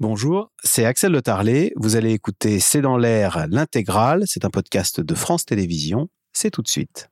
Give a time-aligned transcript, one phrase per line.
[0.00, 1.72] Bonjour, c'est Axel Le Tarlet.
[1.76, 4.24] Vous allez écouter C'est dans l'air l'intégrale.
[4.26, 6.08] C'est un podcast de France Télévisions.
[6.32, 7.10] C'est tout de suite.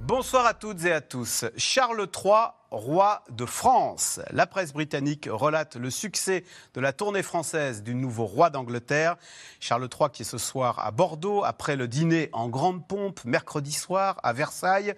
[0.00, 1.44] Bonsoir à toutes et à tous.
[1.56, 4.20] Charles III roi de France.
[4.30, 6.44] La presse britannique relate le succès
[6.74, 9.16] de la tournée française du nouveau roi d'Angleterre.
[9.58, 13.72] Charles III qui est ce soir à Bordeaux après le dîner en grande pompe mercredi
[13.72, 14.94] soir à Versailles.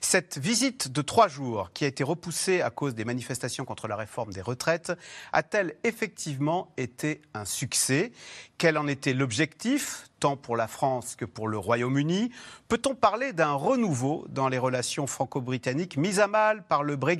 [0.00, 3.96] Cette visite de trois jours qui a été repoussée à cause des manifestations contre la
[3.96, 4.92] réforme des retraites
[5.32, 8.12] a-t-elle effectivement été un succès?
[8.58, 12.30] Quel en était l'objectif tant pour la France que pour le Royaume-Uni?
[12.68, 17.15] Peut-on parler d'un renouveau dans les relations franco-britanniques mises à mal par le Brexit?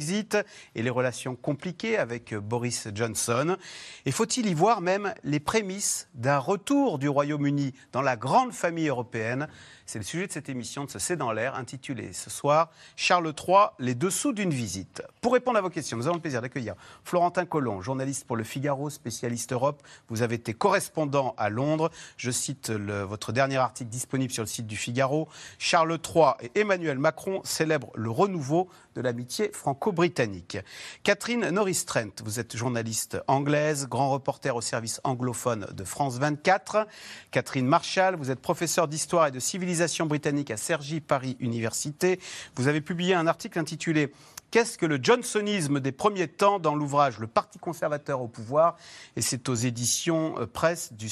[0.74, 3.56] Et les relations compliquées avec Boris Johnson.
[4.04, 8.88] Et faut-il y voir même les prémices d'un retour du Royaume-Uni dans la grande famille
[8.88, 9.48] européenne?
[9.86, 13.32] C'est le sujet de cette émission de ce C'est dans l'air, intitulée ce soir Charles
[13.38, 15.00] III, les dessous d'une visite.
[15.20, 16.74] Pour répondre à vos questions, nous avons le plaisir d'accueillir
[17.04, 19.82] Florentin Collomb, journaliste pour le Figaro, spécialiste Europe.
[20.08, 21.90] Vous avez été correspondant à Londres.
[22.16, 25.28] Je cite votre dernier article disponible sur le site du Figaro.
[25.58, 30.58] Charles III et Emmanuel Macron célèbrent le renouveau de l'amitié franco-britannique.
[31.04, 36.88] Catherine Norris-Trent, vous êtes journaliste anglaise, grand reporter au service anglophone de France 24.
[37.30, 39.75] Catherine Marshall, vous êtes professeure d'histoire et de civilisation
[40.06, 42.20] britannique à Cergy Paris Université.
[42.56, 44.12] Vous avez publié un article intitulé
[44.50, 46.58] Qu'est-ce que le johnsonisme des premiers temps?
[46.58, 48.76] dans l'ouvrage Le Parti conservateur au pouvoir
[49.16, 51.10] Et c'est aux éditions euh, presse du,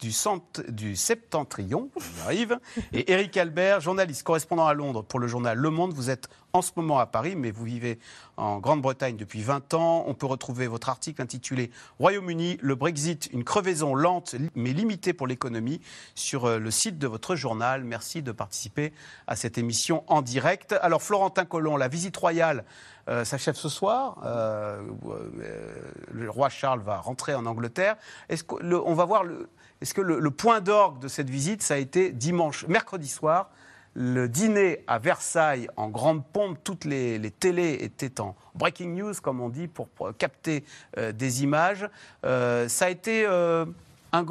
[0.00, 1.90] du, Septentrion,
[2.24, 2.60] on.
[2.92, 6.62] Et Eric Albert, journaliste correspondant à Londres pour le journal Le Monde, vous êtes en
[6.62, 7.98] ce moment à Paris, mais vous vivez
[8.36, 10.04] en Grande-Bretagne depuis 20 ans.
[10.06, 15.26] On peut retrouver votre article intitulé Royaume-Uni, le Brexit, une crevaison lente mais limitée pour
[15.26, 15.80] l'économie
[16.14, 17.84] sur euh, le site de votre journal.
[17.84, 18.92] Merci de participer
[19.26, 20.74] à cette émission en direct.
[20.80, 22.64] Alors Florentin Collomb, la visite royale
[23.08, 24.20] euh, s'achève ce soir.
[24.24, 24.80] Euh,
[26.12, 27.96] le roi Charles va rentrer en Angleterre.
[28.28, 29.24] Est-ce va voir
[29.80, 33.50] est-ce que le, le point d'orgue de cette visite, ça a été dimanche, mercredi soir,
[33.94, 39.40] le dîner à Versailles en grande pompe, toutes les, télés étaient en breaking news, comme
[39.40, 40.64] on dit, pour, capter
[40.96, 41.88] euh, des images.
[42.24, 43.64] Euh, ça a été euh,
[44.12, 44.24] un,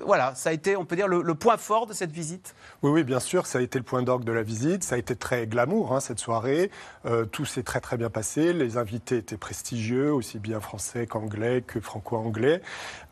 [0.00, 3.04] voilà, ça a été, on peut dire, le, point fort de cette visite Oui, oui,
[3.04, 4.82] bien sûr, ça a été le point d'orgue de la visite.
[4.82, 6.70] Ça a été très glamour, hein, cette soirée.
[7.06, 8.52] Euh, tout s'est très, très bien passé.
[8.52, 12.62] Les invités étaient prestigieux, aussi bien français qu'anglais, que franco-anglais.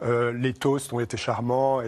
[0.03, 1.81] Euh, les toasts ont été charmants.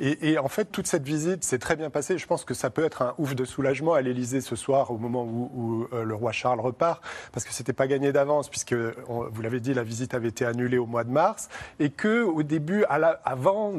[0.00, 2.18] Et, en fait, toute cette visite s'est très bien passée.
[2.18, 4.98] Je pense que ça peut être un ouf de soulagement à l'Élysée ce soir, au
[4.98, 7.02] moment où, euh, le roi Charles repart,
[7.32, 10.78] parce que c'était pas gagné d'avance, puisque, vous l'avez dit, la visite avait été annulée
[10.78, 12.94] au mois de mars, et que au début, à
[13.24, 13.74] avant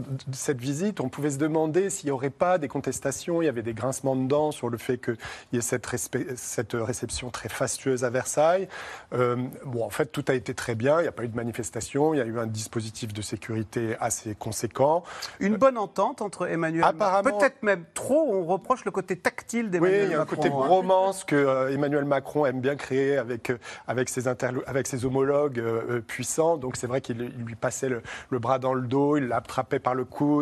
[0.46, 3.42] cette visite, on pouvait se demander s'il n'y aurait pas des contestations.
[3.42, 5.18] Il y avait des grincements de dents sur le fait qu'il
[5.54, 5.88] y ait cette,
[6.36, 8.68] cette, réception très fastueuse à Versailles.
[9.14, 11.00] Euh, bon, en fait, tout a été très bien.
[11.00, 12.14] Il n'y a pas eu de manifestation.
[12.14, 15.04] Il y a eu un dispositif de sécurité assez conséquent.
[15.40, 17.40] Une bonne entente entre Emmanuel Macron.
[17.40, 18.32] Peut-être même trop.
[18.32, 20.06] On reproche le côté tactile d'Emmanuel Macron.
[20.06, 20.68] Oui, il y a un côté hein.
[20.68, 23.58] romance que euh, Emmanuel Macron aime bien créer avec, euh,
[23.88, 25.62] avec, ses, avec ses homologues
[26.06, 26.58] puissants.
[26.58, 29.96] Donc c'est vrai qu'il lui passait le, le, bras dans le dos, il l'attrapait par
[29.96, 30.35] le cou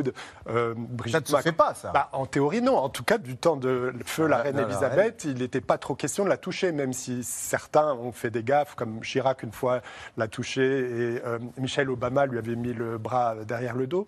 [0.49, 0.73] euh,
[1.11, 2.77] ça ne se fait pas, ça bah, En théorie, non.
[2.77, 6.23] En tout cas, du temps de feu la reine Elisabeth, il n'était pas trop question
[6.23, 9.81] de la toucher, même si certains ont fait des gaffes, comme Chirac une fois
[10.17, 14.07] l'a touché et euh, Michel Obama lui avait mis le bras derrière le dos.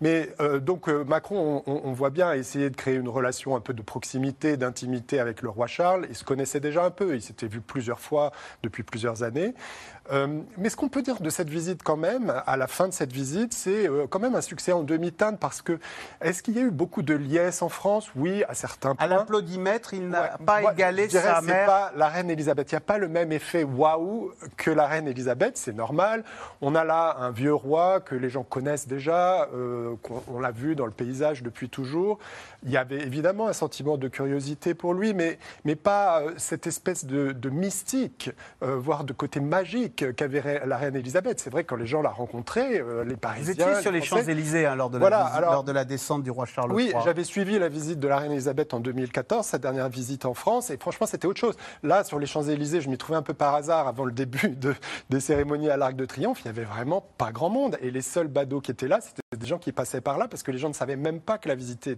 [0.00, 3.82] Mais euh, donc Macron, on, voit bien, essayer de créer une relation un peu de
[3.82, 6.06] proximité, d'intimité avec le roi Charles.
[6.08, 8.32] Il se connaissait déjà un peu, il s'était vu plusieurs fois
[8.62, 9.54] depuis plusieurs années.
[10.56, 13.12] mais ce qu'on peut dire de cette visite quand même, à la fin de cette
[13.12, 15.78] visite, c'est quand même un succès en demi-teinte parce que
[16.20, 18.10] est-ce qu'il y a eu beaucoup de liesse en France?
[18.14, 19.04] Oui, à certains points.
[19.04, 21.66] À l'applaudimètre, il n'a pas égalé sa mère.
[21.66, 22.70] Pas la reine Elisabeth.
[22.70, 26.24] Il n'y a pas le même effet waouh que la reine Elisabeth, c'est normal.
[26.60, 29.94] On a là un vieux roi que les gens connaissent déjà, euh,
[30.28, 32.18] on, l'a vu dans le paysage depuis toujours.
[32.64, 36.66] Il y avait évidemment un sentiment de curiosité pour lui, mais, mais pas euh, cette
[36.66, 38.30] espèce de, mystique,
[38.62, 41.40] euh, voire de côté magique qu'avait la reine Elisabeth.
[41.40, 43.54] C'est vrai que quand les gens la rencontraient, les Parisiens.
[43.54, 46.46] Vous étiez sur les Champs-Élysées hein, lors de la lors de la descente du roi
[46.46, 46.92] Charles III.
[46.94, 50.34] Oui, j'avais suivi la visite de la reine Elisabeth en 2014, sa dernière visite en
[50.34, 51.56] France, et franchement, c'était autre chose.
[51.82, 54.74] Là, sur les Champs-Élysées, je m'y trouvais un peu par hasard avant le début de,
[55.10, 56.40] des cérémonies à l'Arc de Triomphe.
[56.40, 57.76] Il n'y avait vraiment pas grand monde.
[57.80, 60.42] Et les seuls badauds qui étaient là, c'était des gens qui passaient par là parce
[60.42, 61.88] que les gens ne savaient même pas que la visite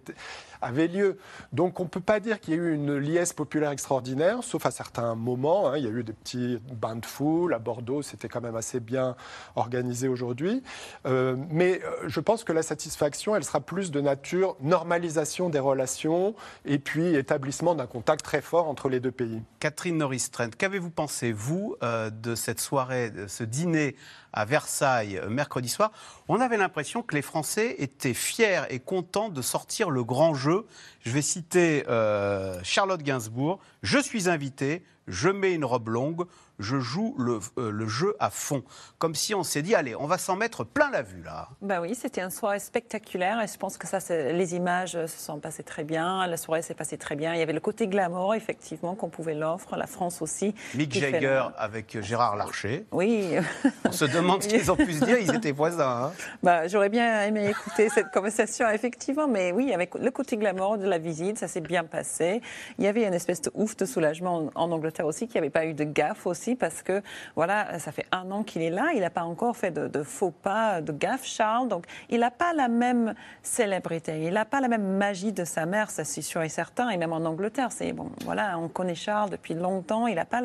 [0.60, 1.18] avait lieu.
[1.52, 4.66] Donc, on ne peut pas dire qu'il y ait eu une liesse populaire extraordinaire, sauf
[4.66, 5.68] à certains moments.
[5.68, 5.78] Hein.
[5.78, 7.54] Il y a eu des petits bains de foule.
[7.54, 9.16] À Bordeaux, c'était quand même assez bien
[9.56, 10.62] organisé aujourd'hui.
[11.06, 15.58] Euh, mais euh, je pense que la satisfaction elle sera plus de nature normalisation des
[15.58, 16.34] relations
[16.64, 19.42] et puis établissement d'un contact très fort entre les deux pays.
[19.60, 23.96] Catherine Norris-Trent, qu'avez-vous pensé, vous, euh, de cette soirée, de ce dîner
[24.32, 25.92] à Versailles euh, mercredi soir?
[26.28, 30.66] On avait l'impression que les Français étaient fiers et contents de sortir le grand jeu.
[31.00, 33.58] Je vais citer euh, Charlotte Gainsbourg.
[33.82, 36.26] Je suis invité, je mets une robe longue,
[36.58, 38.62] je joue le, euh, le, jeu à fond.
[38.98, 41.48] Comme si on s'est dit, allez, on va s'en mettre plein la vue là.
[41.62, 45.38] Bah oui, c'était une soirée spectaculaire et je pense que ça, les images se sont
[45.38, 47.34] passées très bien, la soirée s'est passée très bien.
[47.34, 50.54] Il y avait le côté glamour, effectivement, qu'on pouvait l'offre, la France aussi.
[50.74, 52.86] Mick Jagger avec Gérard Larcher.
[52.92, 53.36] Oui.
[53.84, 56.06] On se demande ce qu'ils ont pu se dire, ils étaient voisins.
[56.06, 56.12] Hein.
[56.42, 60.86] Bah, J'aurais bien aimé écouter cette conversation, effectivement, mais oui, avec le côté glamour de
[60.86, 62.42] la visite, ça s'est bien passé.
[62.78, 65.46] Il y avait une espèce de ouf de soulagement en, en Angleterre aussi, qu'il n'y
[65.46, 67.02] avait pas eu de gaffe aussi parce que
[67.36, 70.30] voilà, ça fait un an qu'il est là, il n'a pas encore fait de, faux
[70.30, 71.68] pas, de gaffe, Charles.
[71.68, 75.66] Donc il n'a pas la même célébrité, il n'a pas la même magie de sa
[75.66, 76.90] mère, ça c'est sûr et certain.
[76.90, 80.42] Et même en Angleterre, c'est bon, voilà, on connaît Charles depuis longtemps, il n'a pas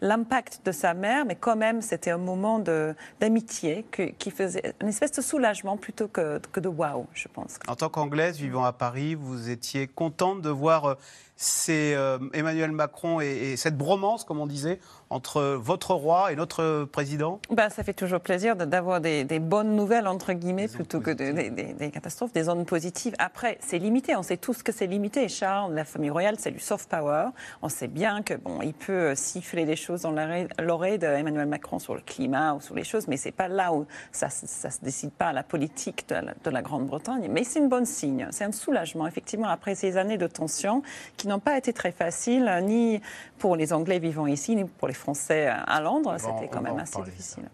[0.00, 2.58] l'impact de sa mère, mais quand même c'était un moment
[3.20, 3.84] d'amitié
[4.18, 7.58] qui faisait une espèce de soulagement plutôt que, que de wow, je pense.
[7.68, 10.94] En tant qu'anglaise vivant à Paris, vous étiez contente de voir euh,
[11.42, 14.78] c'est euh, Emmanuel Macron et, cette bromance, comme on disait,
[15.08, 20.06] entre votre roi et notre président ben, Ça fait toujours plaisir d'avoir des, bonnes nouvelles,
[20.06, 23.14] entre guillemets, plutôt que des, catastrophes, des zones positives.
[23.18, 25.28] Après, c'est limité, on sait tous que c'est limité.
[25.30, 27.28] Charles, la famille royale, c'est du soft power.
[27.62, 30.14] On sait bien que bon, il peut siffler des choses dans
[30.58, 33.86] l'oreille d'Emmanuel Macron sur le climat ou sur les choses, mais c'est pas là où
[34.12, 37.28] ça ne se décide pas la politique de la, de la Grande-Bretagne.
[37.30, 40.82] Mais c'est une bonne signe, c'est un soulagement, effectivement, après ces années de tension
[41.16, 43.00] qui n'ont pas été très faciles, ni
[43.38, 46.16] pour les Anglais vivant ici, ni pour les Français à Londres.
[46.18, 47.44] C'était quand même assez difficile.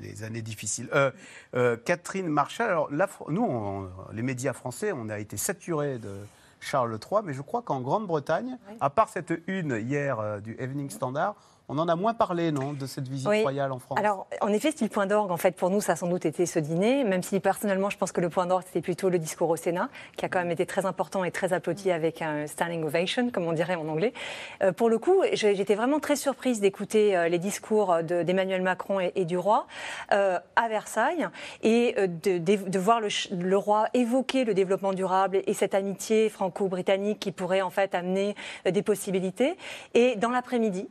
[0.00, 0.88] les, années difficiles.
[0.94, 1.10] Euh,
[1.54, 2.88] euh, Catherine Marshall, alors
[3.28, 6.18] nous, les médias français, on a été saturés de
[6.60, 10.90] Charles III, mais je crois qu'en Grande-Bretagne, à part cette une hier euh, du Evening
[10.90, 11.36] Standard,
[11.70, 14.72] on en a moins parlé, non, de cette visite royale en France Alors, en effet,
[14.74, 15.30] c'est le point d'orgue.
[15.30, 17.98] En fait, pour nous, ça a sans doute été ce dîner, même si personnellement, je
[17.98, 20.50] pense que le point d'orgue, c'était plutôt le discours au Sénat, qui a quand même
[20.50, 24.14] été très important et très applaudi avec un standing ovation, comme on dirait en anglais.
[24.62, 29.24] Euh, pour le coup, j'étais vraiment très surprise d'écouter euh, les discours d'Emmanuel Macron et,
[29.26, 29.66] du roi
[30.12, 31.28] euh, à Versailles
[31.62, 37.30] et de, voir le, le, roi évoquer le développement durable et cette amitié franco-britannique qui
[37.30, 39.58] pourrait en fait amener des possibilités.
[39.92, 40.88] Et dans l'après-midi,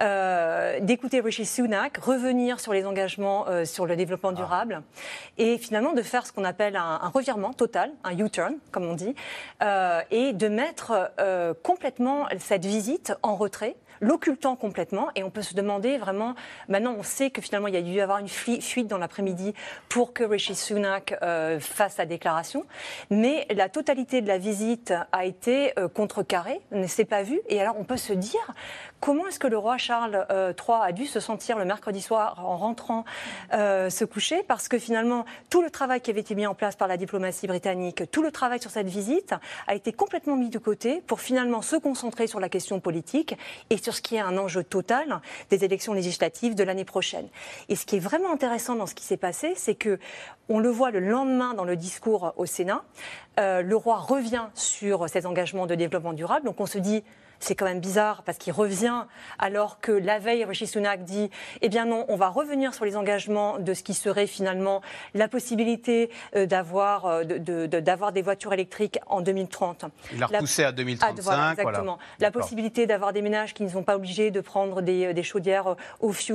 [0.00, 4.36] euh, d'écouter Rishi Sunak, revenir sur les engagements euh, sur le développement ah.
[4.36, 4.82] durable
[5.38, 9.14] et finalement de faire ce qu'on appelle un, revirement total, un U-turn, comme on dit,
[9.62, 11.12] euh, et de mettre
[11.62, 15.08] complètement cette visite en retrait l'occultant complètement.
[15.14, 16.34] Et on peut se demander vraiment,
[16.68, 19.54] maintenant on sait que finalement il y a dû y avoir une fuite dans l'après-midi
[19.88, 21.14] pour que Rishi Sunak
[21.60, 22.64] fasse sa déclaration.
[23.10, 27.40] Mais la totalité de la visite a été contrecarrée, ne s'est pas vue.
[27.48, 28.54] Et alors on peut se dire,
[29.00, 30.52] comment est-ce que le roi Charles III euh,
[30.82, 33.04] a dû se sentir le mercredi soir en rentrant
[33.52, 34.42] euh, se coucher?
[34.42, 37.46] Parce que finalement tout le travail qui avait été mis en place par la diplomatie
[37.46, 39.34] britannique, tout le travail sur cette visite
[39.66, 43.36] a été complètement mis de côté pour finalement se concentrer sur la question politique
[43.70, 45.20] et sur ce qui est un enjeu total
[45.50, 47.28] des élections législatives de l'année prochaine.
[47.68, 49.98] Et ce qui est vraiment intéressant dans ce qui s'est passé, c'est que
[50.48, 52.84] on le voit le lendemain dans le discours au Sénat,
[53.40, 56.44] euh, le roi revient sur ses engagements de développement durable.
[56.44, 57.02] Donc on se dit
[57.40, 59.04] c'est quand même bizarre parce qu'il revient
[59.38, 61.30] alors que la veille, Rishi Sunak dit
[61.62, 64.82] Eh bien non, on va revenir sur les engagements de ce qui serait finalement
[65.14, 69.86] la possibilité euh, d'avoir euh, d'avoir des voitures électriques en 2030.
[70.12, 71.34] Il a repoussé à 2035.
[71.36, 71.98] Ah, exactement.
[72.20, 75.76] La possibilité d'avoir des ménages qui ne sont pas obligés de prendre des, des chaudières
[76.00, 76.34] au fuel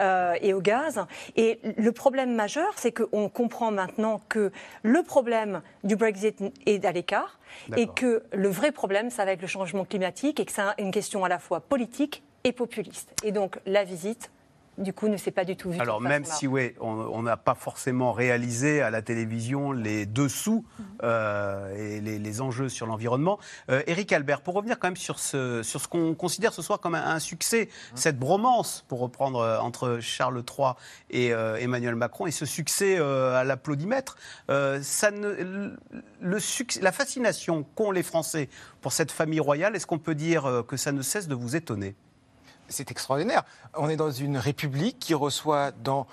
[0.00, 1.04] euh, et au gaz.
[1.36, 6.92] Et le problème majeur, c'est qu'on comprend maintenant que le problème du Brexit est à
[6.92, 7.38] l'écart
[7.76, 10.90] et que le vrai problème, ça va être le changement climatique et que c'est une
[10.90, 13.14] question à la fois politique et populiste.
[13.24, 14.30] Et donc la visite
[14.78, 15.80] du coup, ne s'est pas du tout vu.
[15.80, 20.86] Alors, même si, oui, on n'a pas forcément réalisé à la télévision les dessous mhm.
[21.06, 23.38] Et les, enjeux sur l'environnement.
[23.70, 26.80] Euh, Éric Albert, pour revenir quand même sur ce, sur ce qu'on considère ce soir
[26.80, 27.96] comme un, succès, mhm.
[27.96, 30.72] cette bromance, pour reprendre, euh, entre Charles III
[31.10, 34.16] et Emmanuel Macron, et ce succès à l'applaudimètre,
[34.48, 35.74] ça ne,
[36.20, 38.48] le succès, la fascination qu'ont les Français
[38.80, 41.94] pour cette famille royale, est-ce qu'on peut dire que ça ne cesse de vous étonner?
[42.68, 43.44] C'est extraordinaire.
[43.74, 46.06] On est dans une république qui reçoit dans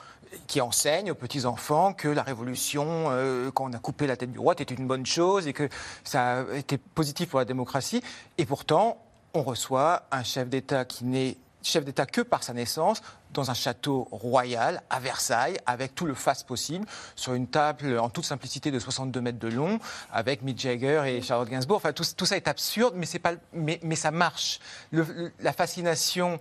[0.47, 4.39] qui enseigne aux petits-enfants que la révolution, euh, quand on a coupé la tête du
[4.39, 5.69] roi, était une bonne chose et que
[6.03, 8.03] ça été positif pour la démocratie.
[8.37, 8.97] Et pourtant,
[9.33, 13.53] on reçoit un chef d'État qui n'est chef d'État que par sa naissance, dans un
[13.53, 16.85] château royal à Versailles, avec tout le faste possible,
[17.15, 19.79] sur une table en toute simplicité de 62 mètres de long,
[20.11, 21.77] avec Mick Jagger et Charlotte Gainsbourg.
[21.77, 24.59] Enfin, tout, ça est absurde, mais, pas, mais, ça marche.
[24.91, 26.39] La fascination,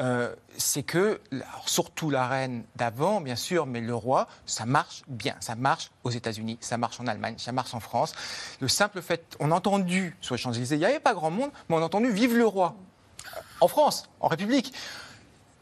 [0.00, 1.20] euh, c'est que,
[1.64, 5.34] surtout la reine d'avant, bien sûr, mais le roi, ça marche bien.
[5.40, 8.12] Ça marche aux États-Unis, ça marche en Allemagne, ça marche en France.
[8.60, 11.50] Le simple fait, on a entendu sur les Champs-Élysées, il n'y avait pas grand monde,
[11.68, 12.74] mais on a entendu Vive le roi
[13.60, 14.72] en France, en République.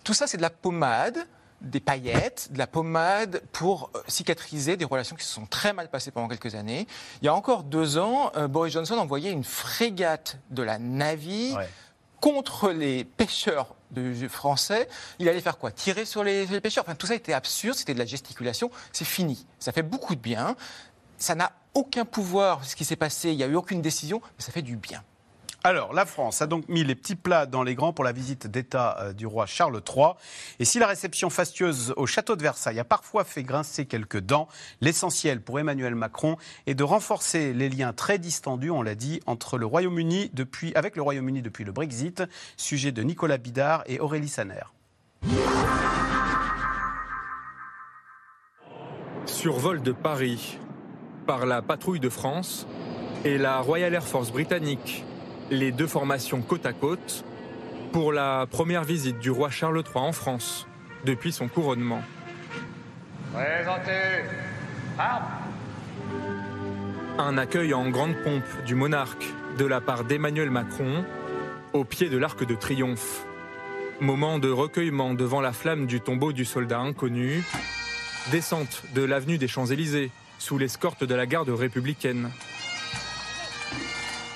[0.03, 1.27] Tout ça, c'est de la pommade,
[1.61, 5.89] des paillettes, de la pommade pour euh, cicatriser des relations qui se sont très mal
[5.89, 6.87] passées pendant quelques années.
[7.23, 11.55] Il y a encore deux ans, euh, Boris Johnson envoyait une frégate de la Navy.
[12.25, 14.89] Contre les pêcheurs de- français.
[15.19, 15.71] Il allait faire quoi?
[15.71, 16.83] Tirer sur les, les pêcheurs?
[16.87, 18.71] Enfin, tout ça était absurde, c'était de la gesticulation.
[18.93, 19.47] C'est fini.
[19.59, 20.57] Ça fait beaucoup de bien.
[21.19, 23.31] Ça n'a aucun pouvoir, ce qui s'est passé.
[23.33, 25.05] Il n'y a eu aucune décision, mais ça fait du bien.
[25.67, 28.47] Alors, la France a donc mis les petits plats dans les grands pour la visite
[28.47, 30.09] d'État euh, du roi Charles III.
[30.59, 34.47] Et si la réception fastueuse au château de Versailles a parfois fait grincer quelques dents,
[34.83, 39.57] l'essentiel pour Emmanuel Macron est de renforcer les liens très distendus, on l'a dit, entre
[39.57, 42.23] le Royaume-Uni depuis, avec le Royaume-Uni depuis le Brexit,
[42.59, 44.65] sujet de Nicolas Bidard et Aurélie Saner.
[49.25, 50.59] Survol de Paris
[51.27, 52.67] par la patrouille de France
[53.25, 55.07] et la Royal Air Force britannique,
[55.51, 57.25] les deux formations côte à côte,
[57.93, 60.67] pour la première visite du roi Charles III en France
[61.05, 62.03] depuis son couronnement.
[63.33, 64.25] Présentez.
[67.19, 69.25] Un accueil en grande pompe du monarque
[69.59, 71.05] de la part d'Emmanuel Macron
[71.73, 73.25] au pied de l'Arc de Triomphe.
[74.01, 77.45] Moment de recueillement devant la flamme du tombeau du soldat inconnu.
[78.31, 82.31] Descente de l'avenue des Champs-Élysées sous l'escorte de la garde républicaine.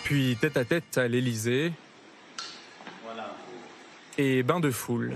[0.09, 1.71] Puis tête à tête à l'Élysée.
[4.17, 5.15] Et bain de foule.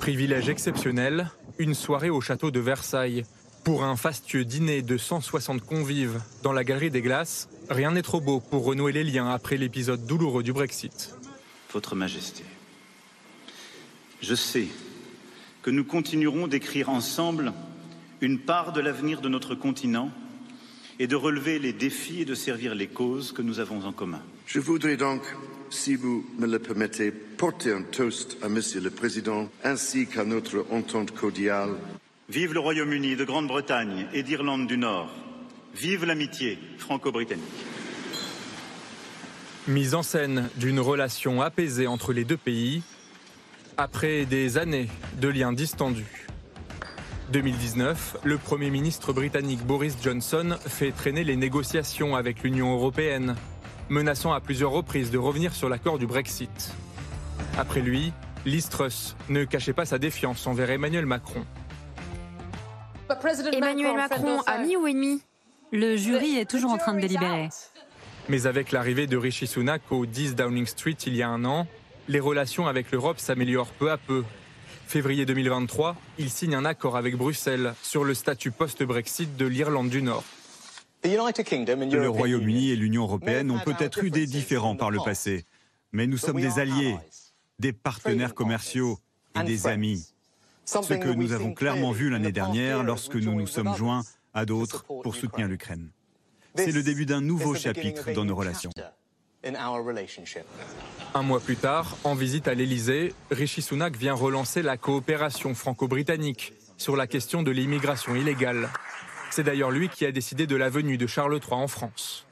[0.00, 3.26] Privilège exceptionnel, une soirée au château de Versailles.
[3.62, 8.22] Pour un fastueux dîner de 160 convives dans la galerie des glaces, rien n'est trop
[8.22, 11.14] beau pour renouer les liens après l'épisode douloureux du Brexit.
[11.74, 12.42] Votre Majesté,
[14.22, 14.68] je sais
[15.60, 17.52] que nous continuerons d'écrire ensemble
[18.22, 20.10] une part de l'avenir de notre continent
[20.98, 24.22] et de relever les défis et de servir les causes que nous avons en commun.
[24.46, 25.22] Je voudrais donc,
[25.70, 30.66] si vous me le permettez, porter un toast à Monsieur le Président ainsi qu'à notre
[30.70, 31.70] entente cordiale.
[32.28, 35.10] Vive le Royaume-Uni de Grande-Bretagne et d'Irlande du Nord.
[35.74, 37.44] Vive l'amitié franco-britannique.
[39.68, 42.82] Mise en scène d'une relation apaisée entre les deux pays,
[43.76, 44.88] après des années
[45.20, 46.25] de liens distendus.
[47.32, 53.34] 2019, le Premier ministre britannique Boris Johnson fait traîner les négociations avec l'Union européenne,
[53.88, 56.72] menaçant à plusieurs reprises de revenir sur l'accord du Brexit.
[57.58, 58.12] Après lui,
[58.44, 61.44] Liz Truss ne cachait pas sa défiance envers Emmanuel Macron.
[63.52, 65.20] Emmanuel Macron a mis ou ennemi
[65.72, 67.48] Le jury est toujours en train de délibérer.
[68.28, 71.66] Mais avec l'arrivée de Rishi Sunak au 10 Downing Street il y a un an,
[72.08, 74.24] les relations avec l'Europe s'améliorent peu à peu.
[74.86, 80.00] Février 2023, il signe un accord avec Bruxelles sur le statut post-Brexit de l'Irlande du
[80.00, 80.22] Nord.
[81.04, 85.44] Le Royaume-Uni et l'Union européenne ont peut-être eu des différends par le passé,
[85.92, 86.96] mais nous sommes des alliés,
[87.58, 88.98] des partenaires commerciaux
[89.38, 90.06] et des amis.
[90.64, 94.02] Ce que nous avons clairement vu l'année dernière lorsque nous nous sommes joints
[94.34, 95.90] à d'autres pour soutenir l'Ukraine.
[96.54, 98.70] C'est le début d'un nouveau chapitre dans nos relations.
[101.14, 106.52] Un mois plus tard, en visite à l'Élysée, Rishi Sunak vient relancer la coopération franco-britannique
[106.76, 108.68] sur la question de l'immigration illégale.
[109.30, 112.26] C'est d'ailleurs lui qui a décidé de la venue de Charles III en France.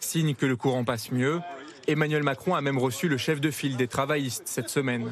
[0.00, 1.40] Signe que le courant passe mieux,
[1.86, 5.10] Emmanuel Macron a même reçu le chef de file des travaillistes cette semaine.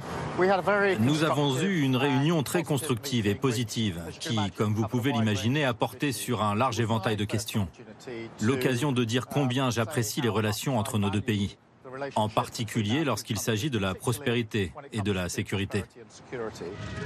[1.00, 5.74] Nous avons eu une réunion très constructive et positive qui, comme vous pouvez l'imaginer, a
[5.74, 7.68] porté sur un large éventail de questions.
[8.40, 11.58] L'occasion de dire combien j'apprécie les relations entre nos deux pays,
[12.14, 15.84] en particulier lorsqu'il s'agit de la prospérité et de la sécurité.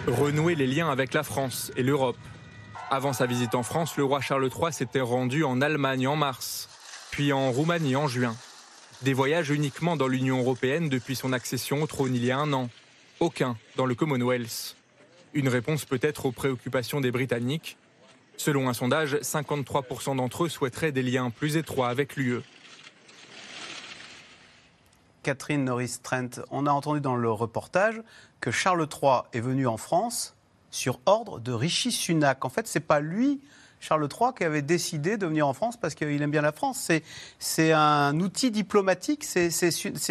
[0.06, 2.16] Renouer les liens avec la France et l'Europe.
[2.90, 6.68] Avant sa visite en France, le roi Charles III s'était rendu en Allemagne en mars,
[7.11, 8.37] puis en Roumanie en juin.
[9.02, 12.52] Des voyages uniquement dans l'Union européenne depuis son accession au trône il y a un
[12.54, 12.70] an.
[13.20, 14.74] Aucun dans le Commonwealth.
[15.34, 17.76] Une réponse peut-être aux préoccupations des Britanniques.
[18.38, 22.40] Selon un sondage, 53% d'entre eux souhaiteraient des liens plus étroits avec l'UE.
[25.22, 28.00] Catherine Norris-Trent, on a entendu dans le reportage
[28.40, 30.36] que Charles III est venu en France
[30.70, 32.46] sur ordre de Rishi Sunak.
[32.46, 33.40] En fait, c'est pas lui,
[33.87, 36.90] Charles III qui avait décidé de venir en France parce qu'il aime bien la France.
[37.38, 39.50] C'est un outil diplomatique, c'est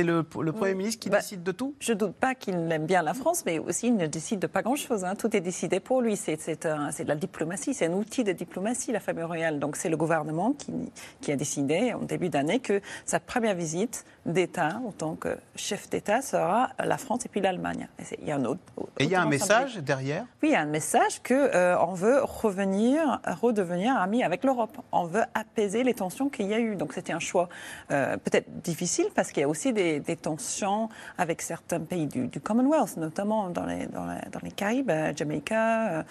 [0.04, 2.86] le, le, Premier ministre qui bah, décide de tout Je ne doute pas qu'il aime
[2.86, 5.04] bien la France, mais aussi il ne décide de pas grand-chose.
[5.04, 5.16] Hein.
[5.16, 6.16] Tout est décidé pour lui.
[6.16, 9.60] C'est de la diplomatie, c'est un outil de diplomatie, la famille royale.
[9.60, 10.72] Donc c'est le gouvernement qui,
[11.20, 15.90] qui a décidé en début d'année que sa première visite d'État en tant que chef
[15.90, 17.88] d'État sera la France et puis l'Allemagne.
[18.20, 18.60] Il y a un autre.
[18.98, 20.26] et il y a un message derrière?
[20.42, 24.78] Oui, il y a un message qu'on euh, on veut revenir, redevenir amis avec l'Europe.
[24.92, 26.76] On veut apaiser les tensions qu'il y a eu.
[26.76, 27.50] Donc c'était un choix
[27.92, 32.98] euh, peut-être difficile parce qu'il y a aussi des, tensions avec certains pays du, Commonwealth,
[32.98, 34.08] notamment dans les, dans
[34.42, 36.06] les, Caraïbes, euh, Jamaica.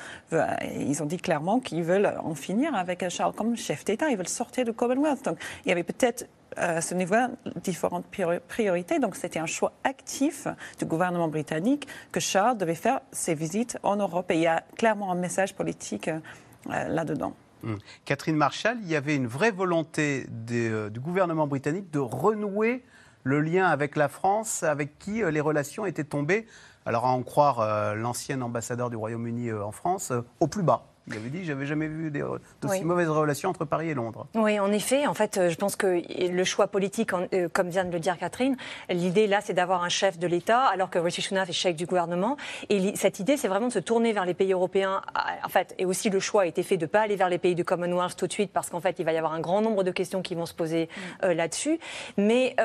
[0.76, 4.10] ils ont dit clairement qu'ils veulent en finir avec Charles comme chef d'État.
[4.10, 5.24] Ils veulent sortir du Commonwealth.
[5.24, 7.16] Donc il y avait peut-être à ce niveau
[7.62, 8.06] différentes
[8.48, 8.98] priorités.
[8.98, 13.96] Donc c'était un choix actif du gouvernement britannique que Charles devait faire ses visites en
[13.96, 14.30] Europe.
[14.30, 17.34] Et il y a clairement un message politique euh, là-dedans.
[17.62, 17.78] Hum.
[18.04, 22.84] Catherine Marshall, il y avait une vraie volonté euh, du gouvernement britannique de renouer
[23.22, 26.46] le lien avec la France, avec qui euh, les relations étaient tombées,
[26.84, 30.93] alors à en croire l'ancien ambassadeur du Royaume-Uni en France, au plus bas.
[31.06, 34.26] Il avait dit j'avais jamais vu d'aussi mauvaises relations entre Paris et Londres.
[34.34, 35.06] Oui, en effet.
[35.06, 38.16] En fait, euh, je pense que le choix politique, euh, comme vient de le dire
[38.16, 38.56] Catherine,
[38.88, 41.84] l'idée là, c'est d'avoir un chef de l'État, alors que Rishi Sunak est chef du
[41.84, 42.38] gouvernement.
[42.70, 45.02] Et cette idée, c'est vraiment de se tourner vers les pays européens.
[45.44, 47.38] En fait, et aussi le choix a été fait de ne pas aller vers les
[47.38, 49.60] pays du Commonwealth tout de suite, parce qu'en fait, il va y avoir un grand
[49.60, 50.88] nombre de questions qui vont se poser
[51.22, 51.78] euh, là-dessus.
[52.16, 52.56] Mais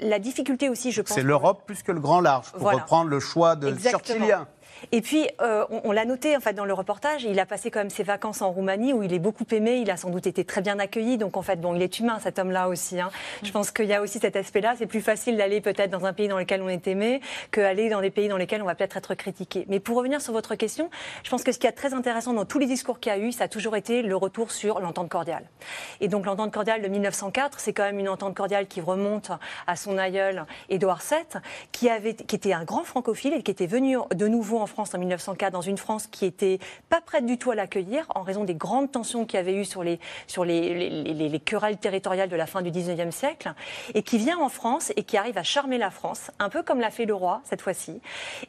[0.00, 1.14] la difficulté aussi, je pense.
[1.14, 4.46] C'est l'Europe plus que le grand large, pour reprendre le choix de Churchillien.
[4.92, 7.80] Et puis, euh, on, l'a noté en fait dans le reportage, il a passé quand
[7.80, 10.44] même ses vacances en Roumanie où il est beaucoup aimé, il a sans doute été
[10.44, 11.18] très bien accueilli.
[11.18, 13.00] Donc en fait, bon, il est humain cet homme-là aussi.
[13.00, 13.10] Hein.
[13.42, 14.74] Je pense qu'il y a aussi cet aspect-là.
[14.78, 17.20] C'est plus facile d'aller peut-être dans un pays dans lequel on est aimé
[17.50, 19.64] qu'aller dans des pays dans lesquels on va peut-être être critiqué.
[19.68, 20.90] Mais pour revenir sur votre question,
[21.22, 23.18] je pense que ce qui est très intéressant dans tous les discours qu'il y a
[23.18, 25.44] eu, ça a toujours été le retour sur l'entente cordiale.
[26.00, 29.30] Et donc l'entente cordiale de 1904, c'est quand même une entente cordiale qui remonte
[29.66, 31.40] à son aïeul Édouard VII,
[31.72, 34.94] qui, avait, qui était un grand francophile et qui était venu de nouveau en France
[34.94, 36.58] en 1904 dans une France qui était
[36.88, 39.64] pas prête du tout à l'accueillir en raison des grandes tensions qu'il y avait eu
[39.64, 43.52] sur les, sur les, les, querelles territoriales de la fin du 19e siècle
[43.94, 46.80] et qui vient en France et qui arrive à charmer la France, un peu comme
[46.80, 48.00] l'a fait le roi cette fois-ci,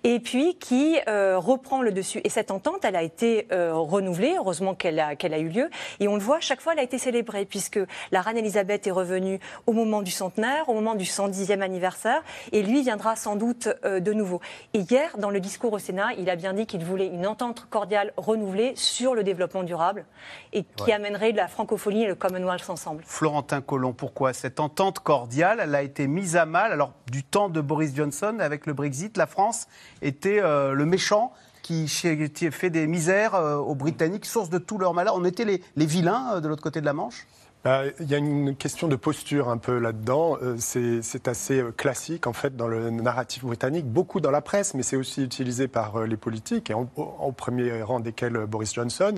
[0.04, 2.22] et puis qui euh, reprend le dessus.
[2.24, 5.70] Et cette entente, elle a été euh, renouvelée, heureusement qu'elle a, qu'elle a eu lieu,
[6.00, 7.80] et on le voit, chaque fois elle a été célébrée puisque
[8.12, 12.62] la reine Elisabeth est revenue au moment du centenaire, au moment du 110e anniversaire, et
[12.62, 14.42] lui viendra sans doute euh, de nouveau.
[14.74, 17.68] Et hier, dans le discours au Sénat, il a bien dit qu'il voulait une entente
[17.70, 20.06] cordiale renouvelée sur le développement durable
[20.54, 23.04] et qui amènerait la francophonie et le Commonwealth ensemble.
[23.06, 27.50] Florentin Collomb, pourquoi cette entente cordiale, elle a été mise à mal Alors, du temps
[27.50, 29.68] de Boris Johnson, avec le Brexit, la France
[30.02, 34.96] était euh, le méchant qui fait des misères euh, aux Britanniques, source de tout leur
[34.96, 35.14] malheur.
[35.16, 37.28] On était les, les vilains euh, de l'autre côté de la Manche?
[37.66, 40.38] Il y a une question de posture un peu là-dedans.
[40.42, 44.74] Euh, c'est assez euh, classique en fait dans le narratif britannique, beaucoup dans la presse,
[44.74, 48.74] mais c'est aussi utilisé par euh, les politiques, et en, au premier rang desquels Boris
[48.74, 49.16] Johnson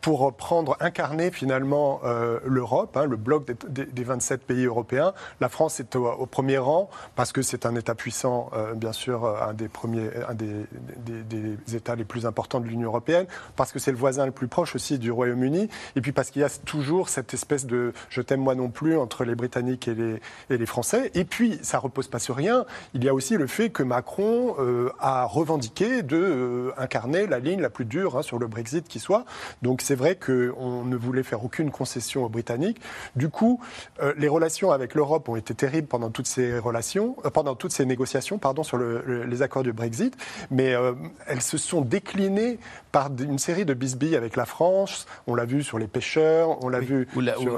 [0.00, 5.12] pour prendre, incarner finalement euh, l'Europe, hein, le bloc des, 27 pays européens.
[5.40, 9.24] La France est au, premier rang parce que c'est un État puissant, euh, bien sûr,
[9.24, 10.66] euh, un des premiers, un des,
[11.04, 13.26] des États les plus importants de l'Union européenne,
[13.56, 16.42] parce que c'est le voisin le plus proche aussi du Royaume-Uni, et puis parce qu'il
[16.42, 19.94] y a toujours cette espèce de je t'aime moi non plus entre les Britanniques et
[19.94, 21.10] les, et les Français.
[21.14, 22.64] Et puis ça repose pas sur rien.
[22.94, 24.56] Il y a aussi le fait que Macron
[24.98, 29.24] a revendiqué de incarner la ligne la plus dure hein, sur le Brexit qui soit.
[29.62, 32.80] Donc c'est vrai qu'on ne voulait faire aucune concession aux Britanniques.
[33.16, 33.60] Du coup,
[34.00, 37.72] euh, les relations avec l'Europe ont été terribles pendant toutes ces relations, euh, pendant toutes
[37.72, 40.16] ces négociations, pardon, sur les accords du Brexit,
[40.50, 40.92] mais euh,
[41.26, 42.58] elles se sont déclinées
[42.92, 45.06] par une série de bisbilles avec la France.
[45.26, 47.08] On l'a vu sur les pêcheurs, on l'a vu.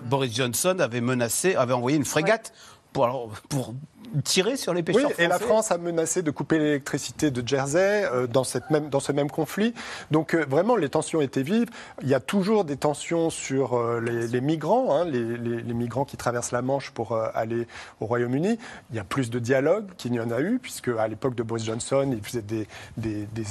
[0.05, 2.53] Boris Johnson avait menacé, avait envoyé une frégate
[2.93, 3.75] pour, pour
[4.23, 8.05] tirer sur les pêcheurs oui, Et la France a menacé de couper l'électricité de Jersey
[8.05, 9.75] euh, dans, cette même, dans ce même conflit.
[10.11, 11.69] Donc euh, vraiment, les tensions étaient vives.
[12.03, 16.17] Il y a toujours des tensions sur euh, les, migrants, hein, les, les, migrants qui
[16.17, 17.67] traversent la Manche pour aller
[18.01, 18.59] au Royaume-Uni.
[18.91, 21.43] Il y a plus de dialogue qu'il n'y en a eu, puisque à l'époque de
[21.43, 23.45] Boris Johnson, il faisait des, des, des,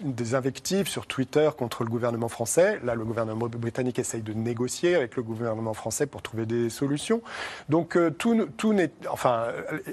[0.00, 2.80] des, invectives sur Twitter contre le gouvernement français.
[2.84, 7.22] Là, le gouvernement britannique essaye de négocier avec le gouvernement français pour trouver des solutions.
[7.68, 8.90] Donc tout, tout n'est...
[9.10, 9.46] Enfin,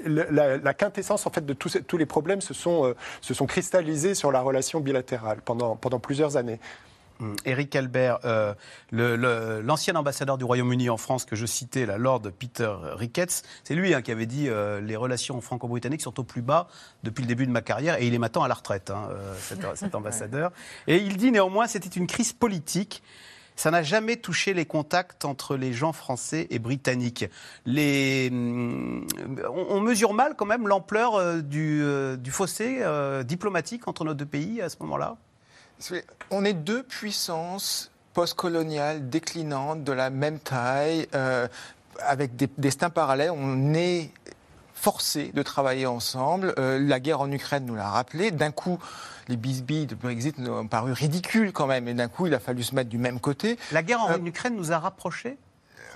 [0.06, 4.14] la, quintessence en fait de tous, tous les problèmes se sont, euh, se sont cristallisés
[4.14, 6.60] sur la relation bilatérale pendant, pendant plusieurs années.
[7.46, 12.22] Eric hum, Albert, euh, l'ancien ambassadeur du Royaume-Uni en France que je citais, la Lord
[12.38, 16.42] Peter Ricketts, c'est lui hein, qui avait dit euh, les relations franco-britanniques sont au plus
[16.42, 16.68] bas
[17.04, 19.08] depuis le début de ma carrière et il est maintenant à la retraite, hein,
[19.40, 20.52] cet, cet, ambassadeur.
[20.86, 23.02] Et il dit néanmoins c'était une crise politique
[23.56, 27.24] ça n'a jamais touché les contacts entre les gens français et britanniques.
[27.66, 29.06] Hum,
[29.48, 34.14] on, mesure mal quand même l'ampleur euh, du, euh, du, fossé euh, diplomatique entre nos
[34.14, 35.16] deux pays à ce moment-là?
[36.30, 41.06] On est deux puissances postcoloniales déclinantes de la même taille,
[42.00, 43.30] avec des destins parallèles.
[43.30, 44.10] On est
[44.76, 46.54] forcé de travailler ensemble.
[46.56, 48.30] la guerre en Ukraine nous l'a rappelé.
[48.30, 48.78] D'un coup,
[49.28, 51.88] les bisbilles de Brexit nous ont paru ridicules quand même.
[51.88, 53.58] Et d'un coup, il a fallu se mettre du même côté.
[53.72, 55.36] La guerre en euh, Ukraine nous a rapprochés?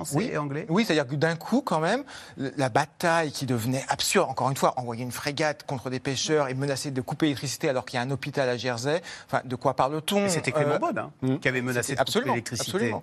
[0.04, 2.04] Français oui, et anglais Oui, c'est-à-dire que d'un coup, quand même,
[2.36, 6.54] la bataille qui devenait absurde, encore une fois, envoyer une frégate contre des pêcheurs et
[6.54, 9.74] menacer de couper l'électricité alors qu'il y a un hôpital à Jersey, enfin, de quoi
[9.74, 10.28] parle-t-on?
[10.28, 11.38] C'était Clément euh, hein, mm.
[11.38, 12.70] qui avait menacé de couper l'électricité.
[12.70, 13.02] Absolument.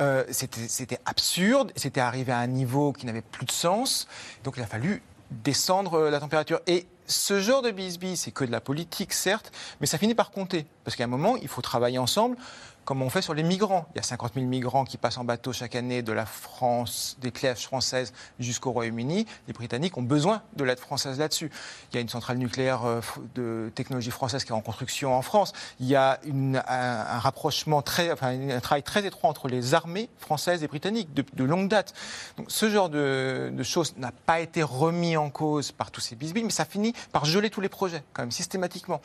[0.00, 4.08] Euh, c'était absurde, c'était arrivé à un niveau qui n'avait plus de sens,
[4.44, 6.60] donc il a fallu descendre la température.
[6.66, 10.30] Et ce genre de bisbis, c'est que de la politique, certes, mais ça finit par
[10.30, 10.66] compter.
[10.84, 12.36] Parce qu'à un moment, il faut travailler ensemble
[12.84, 13.86] comme on fait sur les migrants.
[13.94, 17.16] Il y a 50 000 migrants qui passent en bateau chaque année de la France,
[17.20, 19.26] des clèches françaises jusqu'au Royaume-Uni.
[19.46, 21.50] Les Britanniques ont besoin de l'aide française là-dessus.
[21.92, 23.00] Il y a une centrale nucléaire euh,
[23.34, 25.52] de technologie française qui est en construction en France.
[25.78, 30.62] Il y a un, rapprochement très, enfin, un travail très étroit entre les armées françaises
[30.62, 31.94] et britanniques de, longue date.
[32.36, 36.44] Donc, ce genre de, choses n'a pas été remis en cause par tous ces bisbilles,
[36.44, 39.00] mais ça finit par geler tous les projets, quand même, systématiquement.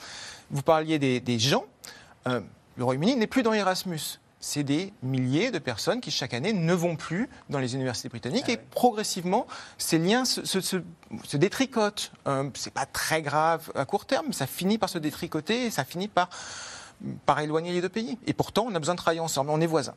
[0.51, 1.65] Vous parliez des, gens.
[2.27, 2.41] Euh,
[2.77, 4.19] le Royaume-Uni n'est plus dans Erasmus.
[4.39, 8.45] C'est des milliers de personnes qui, chaque année, ne vont plus dans les universités britanniques.
[8.47, 10.77] Ah et progressivement, ces liens se,
[11.33, 12.11] détricotent.
[12.27, 15.65] Euh, Ce n'est pas très grave à court terme, mais ça finit par se détricoter
[15.65, 16.29] et ça finit par,
[17.25, 18.19] par éloigner les deux pays.
[18.27, 19.49] Et pourtant, on a besoin de travailler ensemble.
[19.49, 19.95] On est voisins.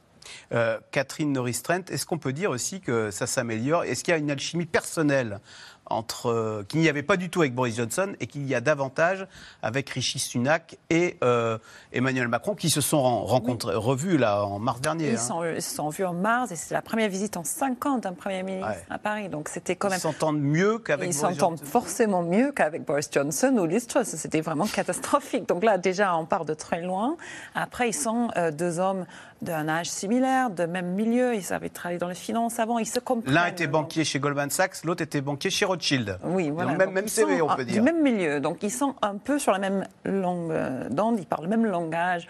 [0.53, 3.85] Euh, Catherine Norris-Trent, est-ce qu'on peut dire aussi que ça s'améliore?
[3.85, 5.41] Est-ce qu'il y a une alchimie personnelle
[5.91, 8.61] entre euh, qu'il n'y avait pas du tout avec Boris Johnson et qu'il y a
[8.61, 9.27] davantage
[9.63, 11.59] avec Rishi Sunak et euh,
[11.93, 15.11] Emmanuel Macron qui se sont rencontrés, revus là en mars dernier.
[15.11, 15.61] Ils, hein.
[15.61, 18.69] se sont vus en mars et c'est la première visite en 50 d'un Premier ministre
[18.91, 19.29] à Paris.
[19.29, 19.99] Donc c'était quand même.
[19.99, 21.09] Ils s'entendent mieux qu'avec.
[21.09, 24.09] Ils s'entendent forcément mieux qu'avec Boris Johnson ou Liz Truss.
[24.09, 25.49] C'était vraiment catastrophique.
[25.49, 27.17] Donc là déjà on part de très loin.
[27.55, 29.07] Après ils sont euh, deux hommes
[29.43, 31.35] d'un âge similaire, de même milieu.
[31.35, 32.79] Ils avaient travaillé dans les finances avant.
[32.79, 33.35] Ils se comprennent.
[33.35, 36.19] L'un était banquier chez Goldman Sachs, l'autre était banquier chez Rothschild.
[36.25, 36.75] Oui, voilà.
[36.75, 37.75] même, même CV, on peut dire.
[37.75, 38.41] Du même milieu.
[38.41, 40.53] Donc ils sont un peu sur la même longue
[40.91, 42.27] d'onde, ils parlent le même langage.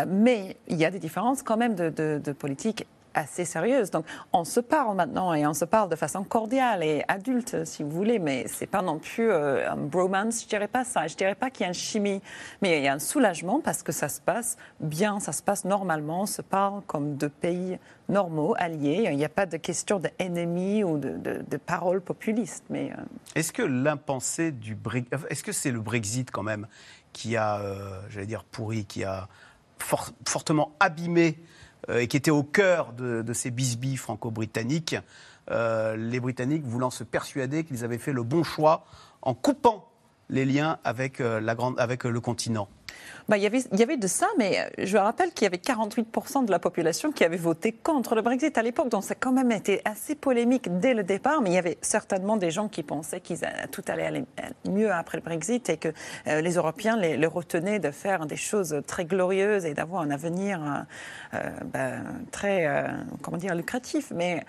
[0.00, 3.90] Euh, mais il y a des différences quand même de, de, de politique assez sérieuse.
[3.90, 7.82] Donc, on se parle maintenant et on se parle de façon cordiale et adulte, si
[7.82, 11.06] vous voulez, mais c'est pas non plus euh, un bromance, je dirais pas ça.
[11.06, 12.20] Je dirais pas qu'il y a une chimie,
[12.62, 15.64] mais il y a un soulagement parce que ça se passe bien, ça se passe
[15.64, 19.08] normalement, on se parle comme deux pays normaux, alliés.
[19.10, 22.64] Il n'y a pas de question d'ennemis ou de, de, paroles populistes.
[22.68, 23.02] Mais euh,
[23.34, 26.66] est-ce que l'impensé du Brexit, est-ce que c'est le Brexit quand même
[27.12, 29.28] qui a, euh, j'allais dire pourri, qui a
[29.78, 31.38] fortement abîmé
[31.88, 34.96] et qui était au cœur de, ces bisbilles franco-britanniques,
[35.50, 38.84] euh, les Britanniques voulant se persuader qu'ils avaient fait le bon choix
[39.22, 39.88] en coupant
[40.30, 42.68] les liens avec, euh, le continent.
[43.28, 46.50] Bah, il, y avait, de ça, mais euh, je rappelle qu'il y avait 48% de
[46.50, 48.90] la population qui avait voté contre le Brexit à l'époque.
[48.90, 51.78] Donc ça a quand même été assez polémique dès le départ, mais il y avait
[51.80, 53.34] certainement des gens qui pensaient que
[53.68, 54.24] tout allait aller
[54.68, 55.88] mieux après le Brexit et que
[56.26, 60.84] euh, les Européens les, retenaient de faire des choses très glorieuses et d'avoir un avenir
[61.32, 61.38] euh,
[61.72, 61.92] bah,
[62.30, 62.68] très,
[63.22, 64.12] comment dire, lucratif.
[64.14, 64.44] Mais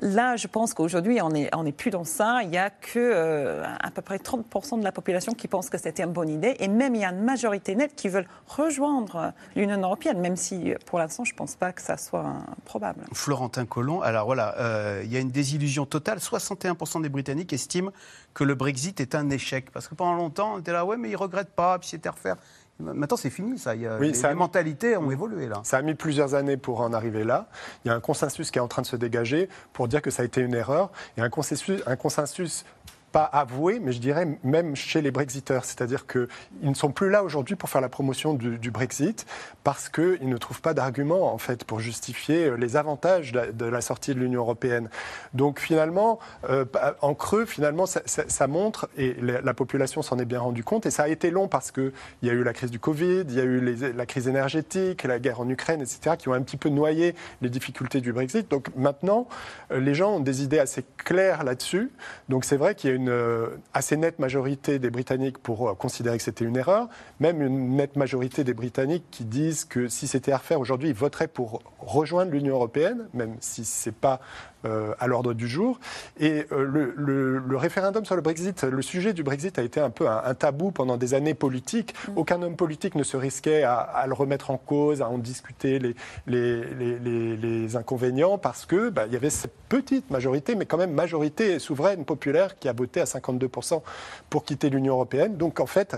[0.00, 2.40] Là, je pense qu'aujourd'hui, on n'est est plus dans ça.
[2.42, 5.78] Il n'y a que euh, à peu près 30% de la population qui pense que
[5.78, 6.56] c'était une bonne idée.
[6.60, 10.74] Et même, il y a une majorité nette qui veulent rejoindre l'Union européenne, même si,
[10.84, 13.04] pour l'instant, je ne pense pas que ça soit probable.
[13.12, 16.18] Florentin Collomb, alors voilà, euh, il y a une désillusion totale.
[16.18, 17.90] 61% des Britanniques estiment
[18.34, 19.70] que le Brexit est un échec.
[19.70, 22.10] Parce que pendant longtemps, on était là, ouais, mais ils ne regrettent pas, puis c'était
[22.10, 22.36] refaire.
[22.78, 23.74] Maintenant, c'est fini, ça.
[23.74, 25.60] les, mentalités ont évolué, là.
[25.64, 27.48] Ça a mis plusieurs années pour en arriver là.
[27.84, 30.10] Il y a un consensus qui est en train de se dégager pour dire que
[30.10, 30.90] ça a été une erreur.
[31.16, 32.66] Il y a un consensus, un consensus
[33.16, 35.64] pas avoué, mais je dirais même chez les Brexiteurs.
[35.64, 36.28] C'est-à-dire qu'ils
[36.60, 39.24] ne sont plus là aujourd'hui pour faire la promotion du, Brexit
[39.64, 43.80] parce qu'ils ne trouvent pas d'argument en fait pour justifier euh, les avantages de, la
[43.80, 44.90] sortie de l'Union européenne.
[45.32, 46.18] Donc finalement,
[46.50, 46.66] euh,
[47.00, 51.04] en creux, finalement, ça, montre et la, population s'en est bien rendu compte et ça
[51.04, 53.44] a été long parce qu'il y a eu la crise du Covid, il y a
[53.44, 53.60] eu
[53.94, 57.48] la crise énergétique, la guerre en Ukraine, etc., qui ont un petit peu noyé les
[57.48, 58.50] difficultés du Brexit.
[58.50, 59.26] Donc maintenant,
[59.72, 61.90] euh, les gens ont des idées assez claires là-dessus.
[62.28, 66.16] Donc c'est vrai qu'il y a une une assez nette majorité des Britanniques pour considérer
[66.16, 66.88] que c'était une erreur,
[67.20, 70.94] même une nette majorité des Britanniques qui disent que si c'était à refaire aujourd'hui, ils
[70.94, 74.20] voteraient pour rejoindre l'Union européenne, même si ce n'est pas
[74.64, 75.78] euh, à l'ordre du jour.
[76.18, 80.08] Et euh, le, référendum sur le Brexit, le sujet du Brexit a été un peu
[80.08, 81.94] un, tabou pendant des années politiques.
[82.08, 82.12] Mm.
[82.16, 85.94] Aucun homme politique ne se risquait à, le remettre en cause, à en discuter les,
[86.26, 91.58] les, inconvénients, parce que bah, il y avait cette petite majorité, mais quand même majorité
[91.58, 93.82] souveraine populaire qui a voté à 52%
[94.30, 95.36] pour quitter l'Union européenne.
[95.36, 95.96] Donc en fait,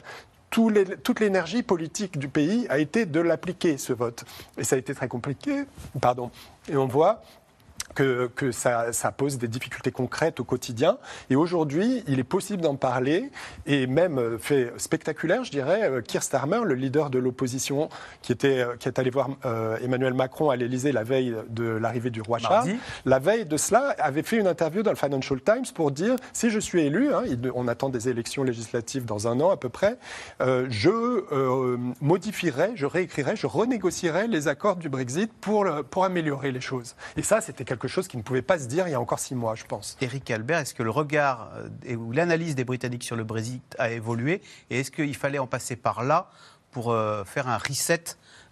[0.51, 4.25] toute l'énergie politique du pays a été de l'appliquer, ce vote.
[4.57, 5.65] Et ça a été très compliqué.
[6.01, 6.31] Pardon.
[6.69, 7.23] Et on voit
[7.99, 10.99] que, ça, pose des difficultés concrètes au quotidien.
[11.31, 13.31] Et aujourd'hui, il est possible d'en parler,
[13.67, 17.89] et même euh, fait spectaculaire, je dirais, euh, Keir Starmer, le leader de l'opposition,
[18.23, 19.29] qui, était, euh, qui est allé voir
[19.83, 23.95] Emmanuel Macron à l'Élysée la veille de l'arrivée du roi Charles, la veille de cela,
[23.99, 27.23] avait fait une interview dans le Financial Times pour dire, si je suis élu, hein,
[27.55, 29.99] on attend des élections législatives dans un an à peu près,
[30.41, 31.25] je
[32.01, 36.95] modifierai, je réécrirai, je renégocierai les accords du Brexit pour, pour améliorer les choses.
[37.17, 39.19] Et ça, c'était quelque chose qui ne pouvait pas se dire il y a encore
[39.19, 39.97] six mois, je pense.
[40.01, 41.51] Éric Albert, est-ce que le regard
[41.89, 45.47] euh, ou l'analyse des Britanniques sur le Brexit a évolué Et est-ce qu'il fallait en
[45.47, 46.31] passer par là
[46.71, 48.05] pour euh, faire un reset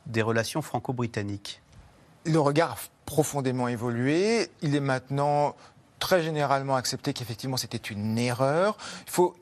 [0.07, 1.61] des relations franco-britanniques?
[2.25, 4.49] Le regard a profondément évolué.
[4.62, 5.55] Il est maintenant
[5.99, 8.77] très généralement accepté qu'effectivement c'était une erreur.
[9.07, 9.37] Il faut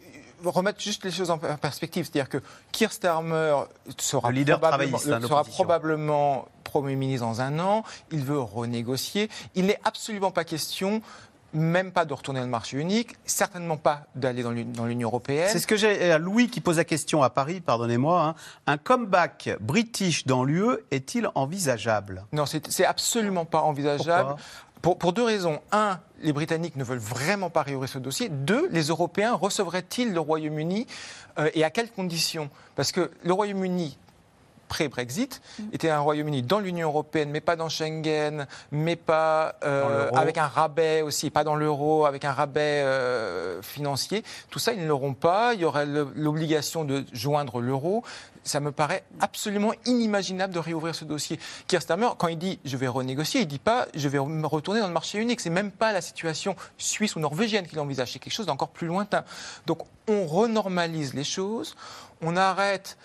[0.45, 2.05] remettre juste les choses en perspective.
[2.05, 2.39] C'est-à-dire que
[2.73, 3.65] Keir Starmer
[3.99, 6.49] sera, probablement, sera probablement
[6.81, 7.85] Premier ministre dans un an.
[8.11, 9.31] Il veut renégocier.
[9.55, 11.03] Il n'est absolument pas question
[11.53, 14.51] même pas de retourner dans le marché unique, certainement pas d'aller dans
[14.87, 15.49] l'Union européenne.
[15.53, 18.25] C'est ce que j'ai à Louis qui pose la question à Paris, pardonnez-moi.
[18.25, 18.35] Hein.
[18.67, 22.25] Un comeback british dans l'UE est-il envisageable?
[22.33, 24.35] Non, c'est absolument pas envisageable.
[24.83, 25.61] Pour, deux raisons.
[25.71, 28.29] Un, les Britanniques ne veulent vraiment pas réouvrir ce dossier.
[28.29, 30.89] Deux, les Européens recevraient-ils le Royaume-Uni
[31.39, 32.51] euh, et à quelles conditions?
[32.75, 33.97] Parce que le Royaume-Uni
[34.75, 35.41] pré-Brexit
[35.73, 40.49] était un Royaume-Uni dans l'Union européenne, mais pas dans Schengen, mais pas euh, avec un
[40.49, 44.25] rabais aussi, pas dans l'euro, avec un rabais euh, financier.
[44.51, 45.55] Tout ça, ils ne l'auront pas.
[45.55, 48.03] Il y aurait l'obligation de joindre l'euro
[48.47, 51.41] ça me paraît absolument inimaginable de réouvrir ce dossier.
[51.67, 54.47] Keir Starmer, quand il dit je vais renégocier, il ne dit pas je vais me
[54.47, 55.41] retourner dans le marché unique.
[55.41, 58.13] C'est même pas la situation suisse ou norvégienne qu'il envisage.
[58.13, 59.25] C'est quelque chose d'encore plus lointain.
[59.67, 61.75] Donc on renormalise les choses,
[62.21, 62.99] on arrête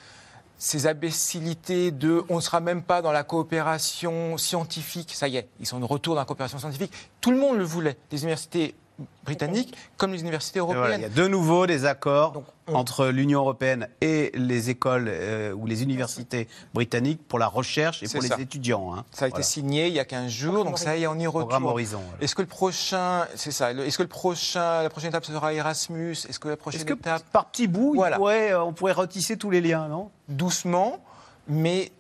[0.60, 5.14] ces imbécilités de on ne sera même pas dans la coopération scientifique.
[5.16, 6.92] Ça y est, ils sont de retour dans la coopération scientifique.
[7.22, 7.98] Tout le monde le voulait.
[8.12, 8.76] Les universités
[9.24, 11.00] britanniques comme les universités européennes.
[11.00, 15.66] il y a de nouveau des accords entre l'Union européenne et les écoles euh, ou
[15.66, 18.94] les universités britanniques pour la recherche et pour les étudiants.
[18.94, 19.06] Hein.
[19.12, 21.28] Ça a été signé il y a 15 jours, donc ça y est, on y
[21.28, 21.64] retourne.
[21.66, 22.02] Horizon.
[22.22, 26.12] Est-ce que le prochain, c'est ça, est-ce que le prochain, la prochaine étape sera Erasmus?
[26.28, 29.62] Est-ce que la prochaine que étape, par petits bouts, euh, on pourrait retisser tous les
[29.62, 30.10] liens, non?
[30.28, 31.04] Doucement,
[31.48, 31.92] mais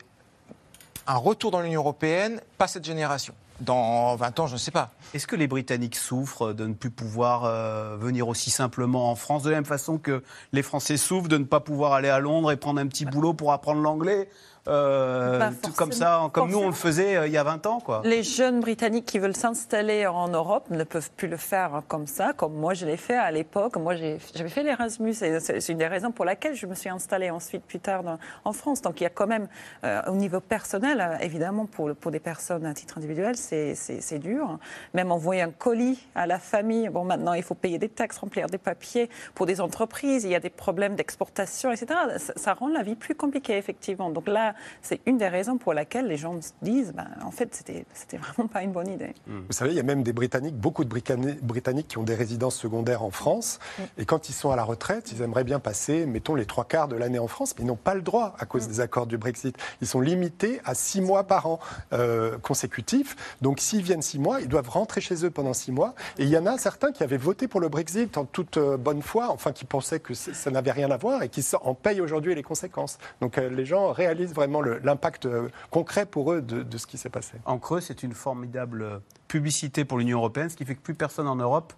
[1.07, 4.91] un retour dans l'Union européenne, pas cette génération dans 20 ans, je ne sais pas.
[5.13, 9.43] Est-ce que les Britanniques souffrent de ne plus pouvoir euh, venir aussi simplement en France,
[9.43, 12.51] de la même façon que les Français souffrent de ne pas pouvoir aller à Londres
[12.51, 14.29] et prendre un petit boulot pour apprendre l'anglais?
[14.69, 17.79] Euh, comme ça, comme nous on le faisait euh, il y a 20 ans.
[17.79, 18.01] Quoi.
[18.05, 22.33] Les jeunes Britanniques qui veulent s'installer en Europe ne peuvent plus le faire comme ça,
[22.33, 23.77] comme moi je l'ai fait à l'époque.
[23.77, 27.31] Moi j'avais fait l'Erasmus et c'est une des raisons pour laquelle je me suis installée
[27.31, 28.03] ensuite plus tard
[28.45, 28.81] en France.
[28.81, 29.47] Donc il y a quand même,
[29.83, 34.59] euh, au niveau personnel, évidemment pour, pour des personnes à titre individuel, c'est dur.
[34.93, 38.47] Même envoyer un colis à la famille, bon maintenant il faut payer des taxes, remplir
[38.47, 39.09] des papiers.
[39.33, 41.87] Pour des entreprises, il y a des problèmes d'exportation, etc.
[42.17, 44.09] Ça, ça rend la vie plus compliquée effectivement.
[44.09, 47.53] Donc là, c'est une des raisons pour laquelle les gens se disent, ben, en fait,
[47.53, 49.13] c'était, c'était vraiment pas une bonne idée.
[49.27, 49.39] Mmh.
[49.47, 52.55] Vous savez, il y a même des Britanniques, beaucoup de Britanniques qui ont des résidences
[52.55, 53.83] secondaires en France, mmh.
[53.99, 56.87] et quand ils sont à la retraite, ils aimeraient bien passer, mettons, les trois quarts
[56.87, 58.71] de l'année en France, mais ils n'ont pas le droit à cause mmh.
[58.71, 59.55] des accords du Brexit.
[59.81, 61.59] Ils sont limités à six mois par an
[61.93, 63.15] euh, consécutifs.
[63.41, 65.93] Donc, s'ils viennent six mois, ils doivent rentrer chez eux pendant six mois.
[66.17, 68.77] Et il y en a certains qui avaient voté pour le Brexit en toute euh,
[68.77, 72.01] bonne foi, enfin, qui pensaient que ça n'avait rien à voir et qui en payent
[72.01, 72.97] aujourd'hui les conséquences.
[73.21, 74.48] Donc, euh, les gens réalisent vraiment
[74.83, 77.33] l'impact euh, concret pour eux de, ce qui s'est passé.
[77.45, 81.27] En creux, c'est une formidable publicité pour l'Union européenne, ce qui fait que plus personne
[81.27, 81.73] en Europe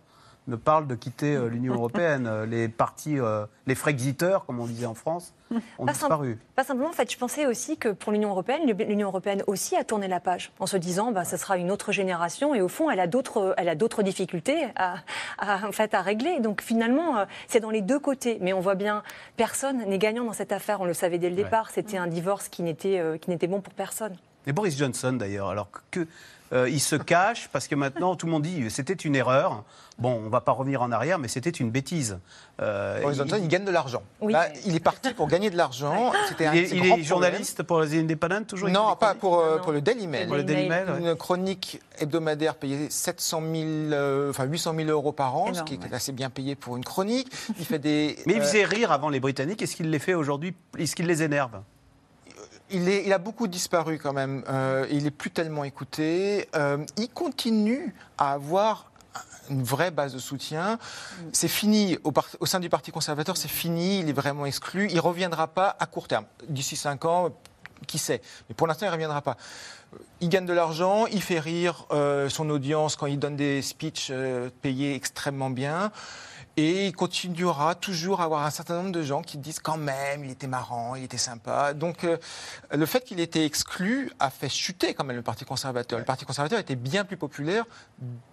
[0.48, 2.28] ne parle de quitter euh, l'Union européenne.
[2.28, 3.18] Euh, les partis,
[3.68, 5.34] les frexiteurs, comme on disait en France,
[5.78, 6.40] ont disparu.
[6.56, 9.84] pas simplement, en fait, je pensais aussi que pour l'Union européenne, l'Union européenne aussi a
[9.84, 12.90] tourné la page en se disant, bah, ce sera une autre génération, et au fond,
[12.90, 14.96] elle a d'autres, elle a d'autres difficultés à,
[15.68, 16.40] en fait, à régler.
[16.40, 18.38] Donc finalement, c'est dans les deux côtés.
[18.42, 19.04] Mais on voit bien,
[19.38, 20.82] personne n'est gagnant dans cette affaire.
[20.82, 21.70] On le savait dès le départ.
[21.70, 24.16] C'était un divorce qui n'était, qui n'était bon pour personne.
[24.48, 26.08] Et Boris Johnson d'ailleurs, alors que,
[26.54, 29.64] euh, il se cache parce que maintenant tout le monde dit c'était une erreur.
[30.00, 32.18] Bon, on ne va pas revenir en arrière, mais c'était une bêtise.
[32.62, 33.48] Euh, Boris Johnson, il...
[33.48, 34.02] gagne de l'argent.
[34.66, 36.12] il est parti pour gagner de l'argent.
[36.40, 39.82] il est, il est journaliste pour les Independent toujours Non, pas pour, euh, pour, le
[39.82, 40.28] Daily Mail.
[40.28, 43.44] Pour le Daily Mail Une chronique hebdomadaire payée 700
[43.90, 46.84] 000, enfin 800 000 euros par an, ce qui est assez bien payé pour une
[46.84, 47.32] chronique.
[47.60, 48.18] Il fait des.
[48.26, 49.62] Mais il faisait rire avant les Britanniques.
[49.62, 50.56] Est-ce qu'il les fait aujourd'hui?
[50.78, 51.62] Est-ce qu'il les énerve?
[52.72, 54.44] Il, a beaucoup disparu quand même.
[54.50, 56.48] Euh, il n'est plus tellement écouté.
[56.56, 58.92] Euh, il continue à avoir
[59.50, 60.80] une vraie base de soutien.
[61.34, 64.88] C'est fini au, sein du Parti conservateur, c'est fini, il est vraiment exclu.
[64.90, 66.26] Il ne reviendra pas à court terme.
[66.48, 67.30] D'ici cinq ans,
[67.88, 69.38] qui sait Mais pour l'instant, il ne reviendra pas.
[70.22, 74.12] Il gagne de l'argent, il fait rire euh, son audience quand il donne des speeches
[74.62, 75.92] payés extrêmement bien.
[76.58, 80.26] Et il continuera toujours à avoir un certain nombre de gens qui disent quand même,
[80.26, 81.74] il était marrant, il était sympa.
[81.74, 82.18] Donc euh,
[82.72, 85.98] le fait qu'il ait été exclu a fait chuter quand même le Parti conservateur.
[85.98, 87.66] Le Parti conservateur était bien plus populaire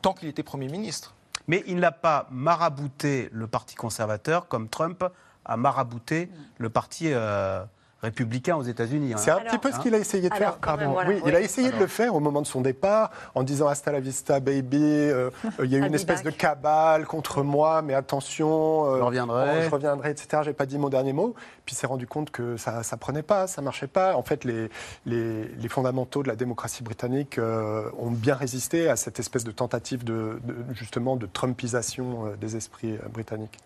[0.03, 1.15] tant qu'il était Premier ministre.
[1.47, 5.05] Mais il n'a pas marabouté le Parti conservateur comme Trump
[5.45, 6.29] a marabouté
[6.59, 7.13] le Parti...
[7.13, 7.65] Euh,
[8.03, 9.15] républicain aux États-Unis.
[9.15, 9.17] Hein.
[9.19, 10.59] C'est un petit peu ce qu'il a essayé de faire.
[11.07, 13.91] oui, il a essayé de le faire au moment de son départ, en disant hasta
[13.91, 14.79] la vista, baby.
[14.81, 18.99] Euh, euh, il y a eu une espèce de cabale contre moi, mais attention, euh,
[18.99, 20.43] je reviendrai, je reviendrai, etc.
[20.45, 21.35] J'ai pas dit mon dernier mot.
[21.67, 24.17] Puis s'est rendu compte que ça, ça prenait pas, ça marchait pas.
[24.17, 24.71] En fait, les,
[25.05, 30.41] les, fondamentaux de la démocratie britannique ont bien résisté à cette espèce de tentative de,
[30.73, 33.59] justement de Trumpisation des esprits britanniques.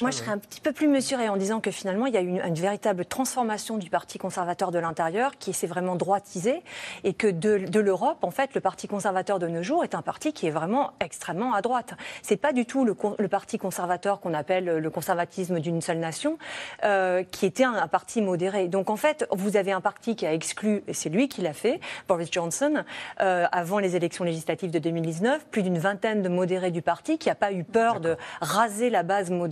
[0.00, 2.22] Moi, je serais un petit peu plus mesurée en disant que finalement, il y a
[2.22, 6.62] eu une, une véritable transformation du Parti conservateur de l'intérieur qui s'est vraiment droitisé
[7.04, 10.32] et que de, l'Europe, en fait, le Parti conservateur de nos jours est un parti
[10.32, 11.94] qui est vraiment extrêmement à droite.
[12.22, 16.38] C'est pas du tout le, le Parti conservateur qu'on appelle le conservatisme d'une seule nation,
[16.84, 18.68] euh, qui était un, parti modéré.
[18.68, 21.52] Donc en fait, vous avez un parti qui a exclu, et c'est lui qui l'a
[21.52, 22.84] fait, Boris Johnson,
[23.20, 27.28] euh, avant les élections législatives de 2019, plus d'une vingtaine de modérés du parti qui
[27.28, 29.47] n'a pas eu peur de raser la base modérée.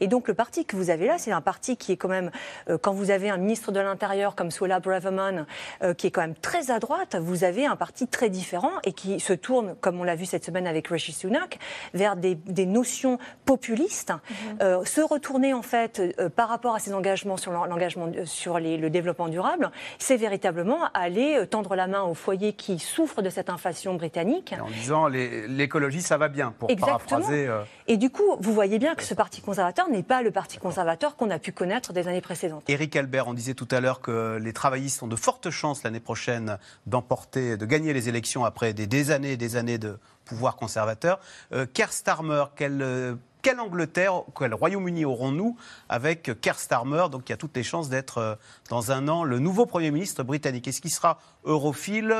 [0.00, 2.30] Et donc le parti que vous avez là, c'est un parti qui est quand même,
[2.68, 5.46] euh, quand vous avez un ministre de l'Intérieur comme Suella Braverman,
[5.82, 8.92] euh, qui est quand même très à droite, vous avez un parti très différent et
[8.92, 11.58] qui se tourne, comme on l'a vu cette semaine avec Rishi Sunak,
[11.94, 14.10] vers des, notions populistes.
[14.10, 14.58] Mhm.
[14.62, 18.88] Euh, se retourner en fait euh, par rapport à ses engagements sur l'engagement sur le
[18.88, 23.94] développement durable, c'est véritablement aller tendre la main aux foyers qui souffrent de cette inflation
[23.94, 24.54] britannique.
[24.60, 27.48] en disant l'écologie ça va bien, pour paraphraser.
[27.86, 31.14] Et du coup, vous voyez bien que ce parti conservateur n'est pas le parti conservateur
[31.14, 32.64] qu'on a pu connaître des années précédentes.
[32.68, 36.00] Éric Albert, on disait tout à l'heure que les travaillistes ont de fortes chances l'année
[36.00, 41.20] prochaine d'emporter, de gagner les élections après des, années et des années de pouvoir conservateur.
[41.52, 45.56] Euh, Keir Starmer, quelle, euh, quelle Angleterre, quel Royaume-Uni aurons-nous
[45.88, 48.34] avec Keir Starmer, donc qui a toutes les chances d'être euh,
[48.68, 52.14] dans un an le nouveau Premier ministre britannique Est-ce qu'il sera europhile,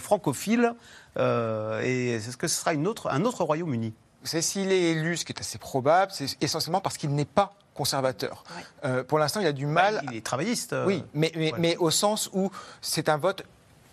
[0.00, 0.74] francophile?
[1.16, 2.84] Et est-ce que ce sera un
[3.24, 3.94] autre Royaume-Uni?
[4.22, 7.54] C'est s'il est élu, ce qui est assez probable, c'est essentiellement parce qu'il n'est pas
[7.74, 8.44] conservateur.
[8.84, 10.02] Euh, pour l'instant, il a du mal.
[10.10, 10.72] il est travailliste.
[10.72, 12.50] Euh, oui, mais, mais, au sens où
[12.82, 13.44] c'est un vote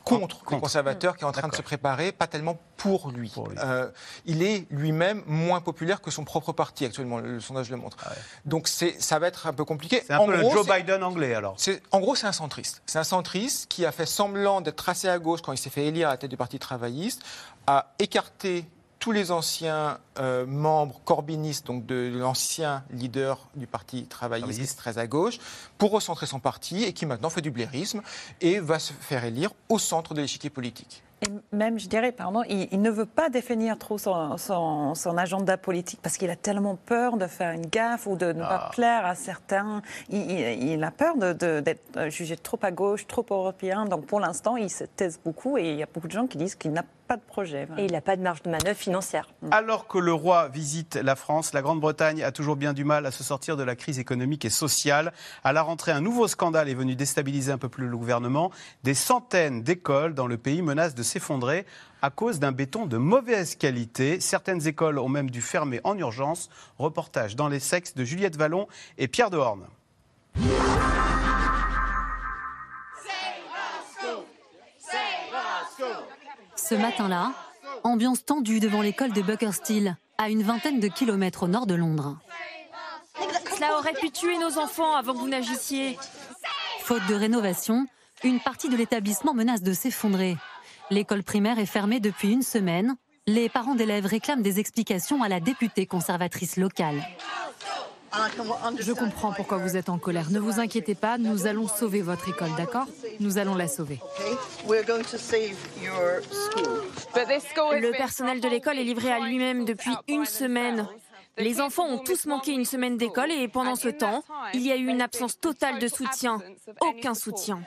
[0.03, 3.33] contre, les conservateurs qui est en train de se préparer, pas tellement pour lui.
[3.63, 3.89] Euh,
[4.25, 7.97] il est lui-même moins populaire que son propre parti actuellement, le, sondage le montre.
[8.05, 8.11] Ah
[8.45, 10.03] Donc ça va être un peu compliqué.
[10.05, 11.57] C'est un peu le Joe Biden anglais alors.
[11.91, 12.81] En gros, c'est un centriste.
[12.85, 15.85] C'est un centriste qui a fait semblant d'être tracé à gauche quand il s'est fait
[15.85, 17.21] élire à la tête du Parti travailliste,
[17.67, 18.65] a écarté
[18.99, 25.07] tous les anciens euh, membres corbinistes, donc de, l'ancien leader du Parti travailliste, très à
[25.07, 25.39] gauche,
[25.77, 28.01] pour recentrer son parti et qui maintenant fait du blairisme
[28.41, 31.03] et va se faire élire au centre de l'échiquier politique.
[31.23, 35.99] Et même, je dirais, pardon, il, ne veut pas définir trop son, son, agenda politique
[36.03, 38.71] parce qu'il a tellement peur de faire une gaffe ou de ne pas ah.
[38.71, 39.81] plaire à certains.
[40.09, 43.85] Il, a peur d'être jugé trop à gauche, trop européen.
[43.85, 46.37] Donc pour l'instant, il se taise beaucoup et il y a beaucoup de gens qui
[46.37, 47.67] disent qu'il n'a pas de projet.
[47.77, 49.27] Et il n'a pas de marge de manœuvre financière.
[49.41, 49.49] Mm.
[49.51, 53.11] Alors que le roi visite la France, la Grande-Bretagne a toujours bien du mal à
[53.11, 55.13] se sortir de la crise économique et sociale.
[55.43, 58.51] À la rentrée, un nouveau scandale est venu déstabiliser un peu plus le gouvernement.
[58.83, 61.65] Des centaines d'écoles dans le pays menacent de s'effondrer
[62.01, 64.19] à cause d'un béton de mauvaise qualité.
[64.19, 66.49] Certaines écoles ont même dû fermer en urgence.
[66.77, 68.67] Reportage dans les sexes de Juliette Vallon
[68.97, 69.65] et Pierre Dehorne.
[76.67, 77.31] Ce matin-là,
[77.83, 82.17] ambiance tendue devant l'école de Buckersteel, à une vingtaine de kilomètres au nord de Londres.
[83.55, 85.97] Cela aurait pu tuer nos enfants avant que vous n'agissiez.
[86.81, 87.87] Faute de rénovation,
[88.21, 90.35] une partie de l'établissement menace de s'effondrer.
[90.89, 92.97] L'école primaire est fermée depuis une semaine.
[93.27, 97.01] Les parents d'élèves réclament des explications à la députée conservatrice locale.
[98.79, 100.29] Je comprends pourquoi vous êtes en colère.
[100.31, 102.87] Ne vous inquiétez pas, nous allons sauver votre école, d'accord?
[103.19, 103.99] Nous allons la sauver.
[107.75, 110.87] Le personnel de l'école est livré à lui-même depuis une semaine.
[111.37, 114.23] Les enfants ont tous manqué une semaine d'école et pendant ce temps,
[114.53, 116.39] il y a eu une absence totale de soutien.
[116.81, 117.61] Aucun soutien.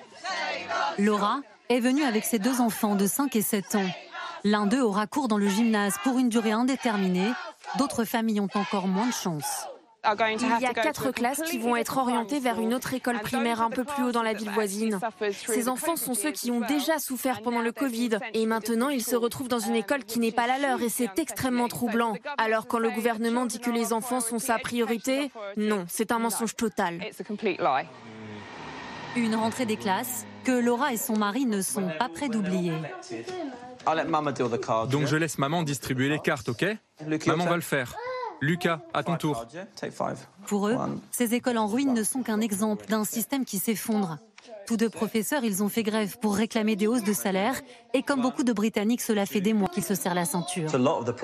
[0.99, 3.89] Laura est venue avec ses deux enfants de 5 et 7 ans.
[4.43, 7.31] L'un d'eux aura cours dans le gymnase pour une durée indéterminée.
[7.79, 9.67] D'autres familles ont encore moins de chance.
[10.03, 13.69] Il y a quatre classes qui vont être orientées vers une autre école primaire un
[13.71, 14.99] peu plus haut dans la ville voisine.
[15.47, 19.17] Ces enfants sont ceux qui ont déjà souffert pendant le Covid et maintenant ils se
[19.17, 22.15] retrouvent dans une école qui n'est pas la leur et c'est extrêmement troublant.
[22.39, 26.57] Alors quand le gouvernement dit que les enfants sont sa priorité, non, c'est un mensonge
[26.57, 27.01] total.
[29.17, 32.73] Une rentrée des classes que Laura et son mari ne sont pas prêts d'oublier.
[34.91, 36.65] Donc je laisse maman distribuer les cartes, ok?
[37.27, 37.95] Maman va le faire.
[38.41, 39.47] Lucas, à ton tour.
[40.47, 40.77] Pour eux,
[41.11, 44.19] ces écoles en ruine ne sont qu'un exemple d'un système qui s'effondre.
[44.71, 47.61] Tous deux professeurs, ils ont fait grève pour réclamer des hausses de salaire.
[47.93, 50.71] Et comme beaucoup de Britanniques, cela fait des mois qu'ils se serrent la ceinture.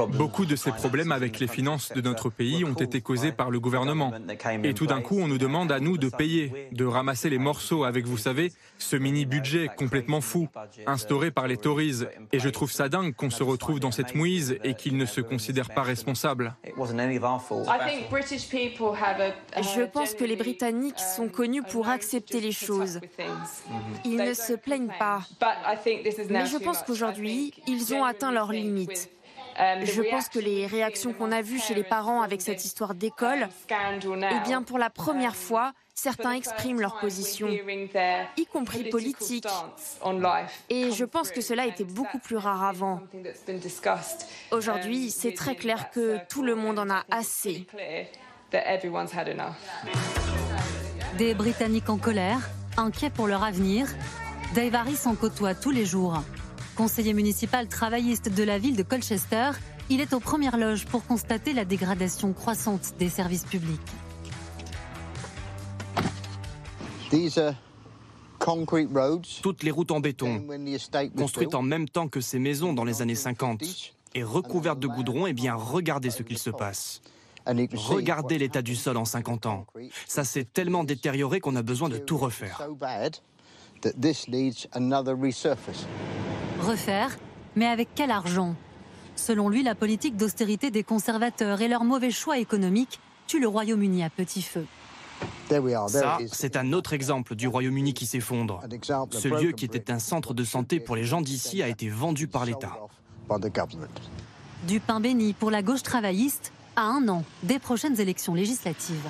[0.08, 3.60] Beaucoup de ces problèmes avec les finances de notre pays ont été causés par le
[3.60, 4.12] gouvernement.
[4.64, 7.84] Et tout d'un coup, on nous demande à nous de payer, de ramasser les morceaux
[7.84, 10.48] avec, vous savez, ce mini-budget complètement fou,
[10.84, 12.02] instauré par les Tories.
[12.32, 15.20] Et je trouve ça dingue qu'on se retrouve dans cette mouise et qu'ils ne se
[15.20, 16.56] considèrent pas responsables.
[19.56, 22.98] Je pense que les Britanniques sont connus pour accepter les choses.
[24.04, 25.20] Ils ne se plaignent pas.
[26.30, 29.10] Mais je pense qu'aujourd'hui, ils ont atteint leurs limites.
[29.58, 33.48] Je pense que les réactions qu'on a vues chez les parents avec cette histoire d'école,
[33.70, 37.48] eh bien, pour la première fois, certains expriment leur position,
[38.36, 39.46] y compris politique.
[40.68, 43.00] Et je pense que cela était beaucoup plus rare avant.
[44.50, 47.66] Aujourd'hui, c'est très clair que tout le monde en a assez.
[51.16, 52.40] Des Britanniques en colère,
[52.78, 53.86] inquiets pour leur avenir,
[54.54, 56.22] Dave Harris en côtoie tous les jours.
[56.76, 59.50] Conseiller municipal travailliste de la ville de Colchester,
[59.88, 63.80] il est aux premières loges pour constater la dégradation croissante des services publics.
[69.42, 70.44] Toutes les routes en béton,
[71.16, 73.62] construites en même temps que ces maisons dans les années 50
[74.14, 77.00] et recouvertes de goudron, eh bien regardez ce qu'il se passe.
[77.46, 79.66] Regardez l'état du sol en 50 ans.
[80.06, 82.60] Ça s'est tellement détérioré qu'on a besoin de tout refaire.
[86.60, 87.18] Refaire,
[87.54, 88.54] mais avec quel argent?
[89.14, 94.04] Selon lui, la politique d'austérité des conservateurs et leurs mauvais choix économiques tuent le Royaume-Uni
[94.04, 94.66] à petit feu.
[95.88, 98.60] Ça, c'est un autre exemple du Royaume-Uni qui s'effondre.
[99.10, 102.26] Ce lieu qui était un centre de santé pour les gens d'ici a été vendu
[102.26, 102.76] par l'État.
[104.66, 109.08] Du pain béni pour la gauche travailliste à un an des prochaines élections législatives.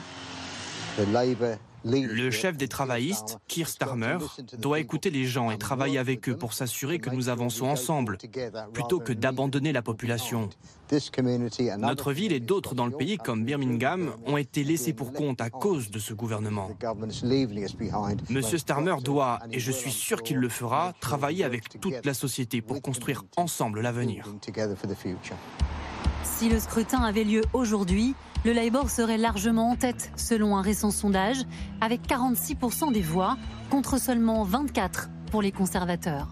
[1.84, 4.18] Le chef des travaillistes, Keir Starmer,
[4.58, 8.18] doit écouter les gens et travailler avec eux pour s'assurer que nous avançons ensemble,
[8.72, 10.48] plutôt que d'abandonner la population.
[11.78, 15.50] Notre ville et d'autres dans le pays, comme Birmingham, ont été laissés pour compte à
[15.50, 16.70] cause de ce gouvernement.
[18.30, 22.62] Monsieur Starmer doit, et je suis sûr qu'il le fera, travailler avec toute la société
[22.62, 24.26] pour construire ensemble l'avenir.
[26.34, 28.14] Si le scrutin avait lieu aujourd'hui,
[28.44, 31.38] le Labour serait largement en tête, selon un récent sondage,
[31.80, 33.38] avec 46% des voix,
[33.70, 36.28] contre seulement 24 pour les conservateurs.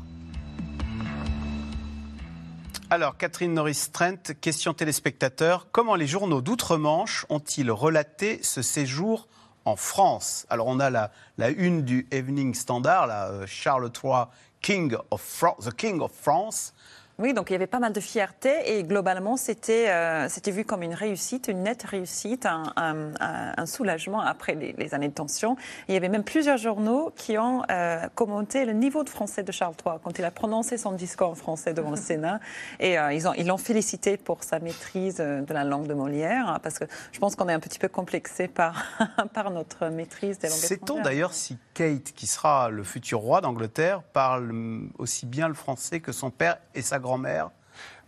[2.90, 5.68] Alors, Catherine Norris-Trent, question téléspectateur.
[5.72, 9.26] Comment les journaux d'outre-Manche ont-ils relaté ce séjour
[9.64, 10.44] en France?
[10.50, 11.10] Alors, on a la,
[11.56, 14.24] une du Evening Standard, là, euh, Charles III,
[14.60, 16.74] King of The King of France.
[17.20, 20.64] Oui, donc il y avait pas mal de fierté et globalement, c'était euh, c'était vu
[20.64, 23.12] comme une réussite, une nette réussite, un, un,
[23.56, 25.56] un soulagement après les, les, années de tension.
[25.86, 29.52] il y avait même plusieurs journaux qui ont euh, commenté le niveau de français de
[29.52, 32.40] Charles III quand il a prononcé son discours en français devant le Sénat.
[32.80, 36.58] Et euh, ils l'ont ils félicité pour sa maîtrise de la langue de Molière, hein,
[36.62, 38.84] parce que je pense qu'on est un petit peu complexé par,
[39.32, 44.02] par notre maîtrise des langues Sait-on d'ailleurs si Kate, qui sera le futur roi d'Angleterre,
[44.02, 44.52] parle
[44.98, 47.50] aussi bien le français que son père et sa grand-mère.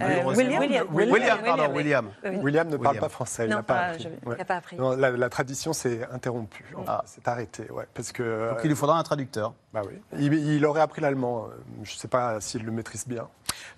[0.01, 2.11] Euh, William, William, William, pardon, William.
[2.43, 3.93] William ne parle pas français, il n'a pas,
[4.25, 4.45] ouais.
[4.45, 4.77] pas appris.
[4.77, 7.03] Non, la, la, tradition s'est interrompue, ah.
[7.07, 8.51] c'est arrêté, ouais, parce que.
[8.51, 9.55] Donc il lui faudra un traducteur.
[9.73, 9.99] Bah oui.
[10.19, 11.49] Il, il aurait appris l'allemand.
[11.83, 13.29] Je ne sais pas s'il le maîtrise bien.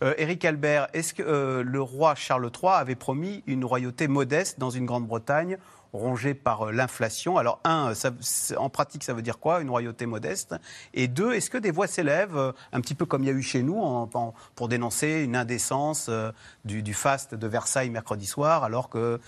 [0.03, 4.59] Euh, Éric Albert, est-ce que euh, le roi Charles III avait promis une royauté modeste
[4.59, 5.59] dans une Grande-Bretagne
[5.93, 7.39] rongé par l'inflation.
[7.39, 7.93] Alors, un,
[8.57, 10.55] en pratique, ça veut dire quoi Une royauté modeste?
[10.95, 13.43] Et deux, est-ce que des voix s'élèvent, un petit peu comme il y a eu
[13.43, 14.09] chez nous,
[14.55, 16.11] pour dénoncer une indécence
[16.64, 19.20] du, faste de Versailles mercredi soir, alors que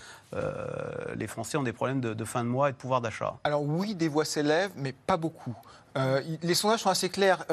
[1.15, 3.35] les Français ont des problèmes de, fin de mois et de pouvoir d'achat?
[3.43, 5.55] Alors oui, des voix s'élèvent, mais pas beaucoup.
[5.95, 7.45] les sondages sont assez clairs.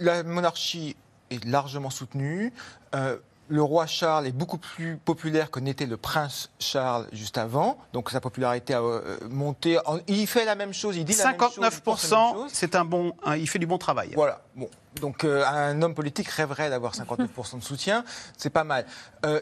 [0.00, 0.96] la monarchie
[1.30, 2.52] est largement soutenu.
[2.94, 3.16] Euh,
[3.48, 7.78] le roi Charles est beaucoup plus populaire que n'était le prince Charles juste avant.
[7.92, 9.78] Donc sa popularité a euh, monté.
[10.08, 13.78] Il fait la même chose, il dit 59%, c'est un bon, il fait du bon
[13.78, 14.10] travail.
[14.14, 14.40] Voilà.
[14.54, 14.68] Bon.
[15.00, 18.04] Donc euh, un homme politique rêverait d'avoir 59% de soutien,
[18.36, 18.86] c'est pas mal.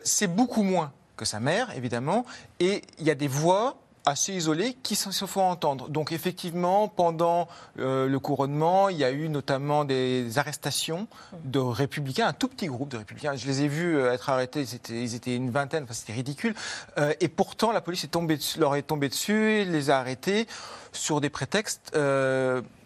[0.02, 2.24] c'est beaucoup moins que sa mère, évidemment,
[2.60, 5.88] et il y a des voix assez isolés qui se font entendre.
[5.88, 7.48] Donc effectivement, pendant
[7.78, 11.08] euh, le couronnement, il y a eu notamment des arrestations
[11.44, 13.34] de républicains, un tout petit groupe de républicains.
[13.36, 16.54] Je les ai vus euh, être arrêtés, ils étaient une vingtaine, enfin, c'était ridicule.
[16.98, 20.46] Euh, et pourtant, la police est tombée, leur est tombée dessus, les a arrêtés
[20.92, 21.96] sur des prétextes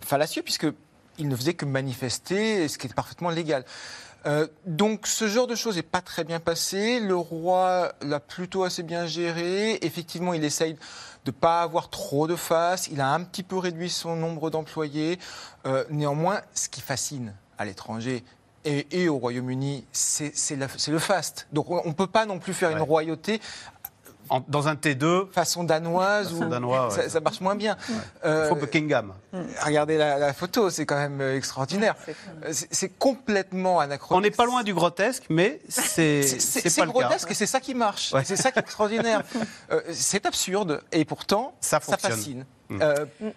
[0.01, 3.65] fallacieux, puisqu'ils ne faisaient que manifester, ce qui est parfaitement légal.
[4.27, 7.01] Euh, donc ce genre de choses n'est pas très bien passé.
[7.01, 9.79] Le roi l'a plutôt assez bien géré.
[9.83, 10.79] Effectivement, il essaye de
[11.27, 12.89] ne pas avoir trop de face.
[12.89, 15.19] Il a un petit peu réduit son nombre d'employés.
[15.67, 18.25] Euh, néanmoins, ce qui fascine à l'étranger,
[18.65, 21.47] et, au Royaume-Uni, c'est le faste.
[21.53, 23.41] Donc on ne peut pas non plus faire une royauté
[24.49, 26.39] dans un T2 Façon danoise, ou
[26.91, 27.77] ça, marche moins bien.
[27.89, 29.15] Il euh, faut Buckingham.
[29.33, 29.43] Hmm.
[29.65, 31.95] Regardez la, photo, c'est quand même euh, extraordinaire.
[32.51, 34.19] C'est complètement anachronique.
[34.19, 38.15] On n'est pas loin du grotesque, mais c'est C'est grotesque et c'est ça qui marche.
[38.25, 39.23] C'est ça qui est extraordinaire.
[39.71, 42.45] Euh, c'est absurde et pourtant, ça, fascine.
[42.69, 42.79] Hmm.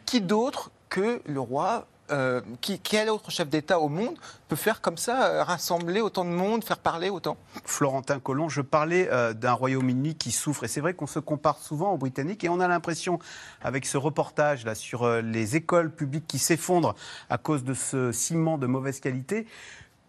[0.05, 4.15] qui d'autre que le roi euh, qui, quel autre chef d'État au monde
[4.47, 8.61] peut faire comme ça, euh, rassembler autant de monde, faire parler autant Florentin Collomb, je
[8.61, 10.63] parlais euh, d'un Royaume-Uni qui souffre.
[10.65, 12.43] Et c'est vrai qu'on se compare souvent aux Britanniques.
[12.43, 13.19] Et on a l'impression,
[13.61, 16.95] avec ce reportage là, sur les écoles publiques qui s'effondrent
[17.29, 19.47] à cause de ce ciment de mauvaise qualité,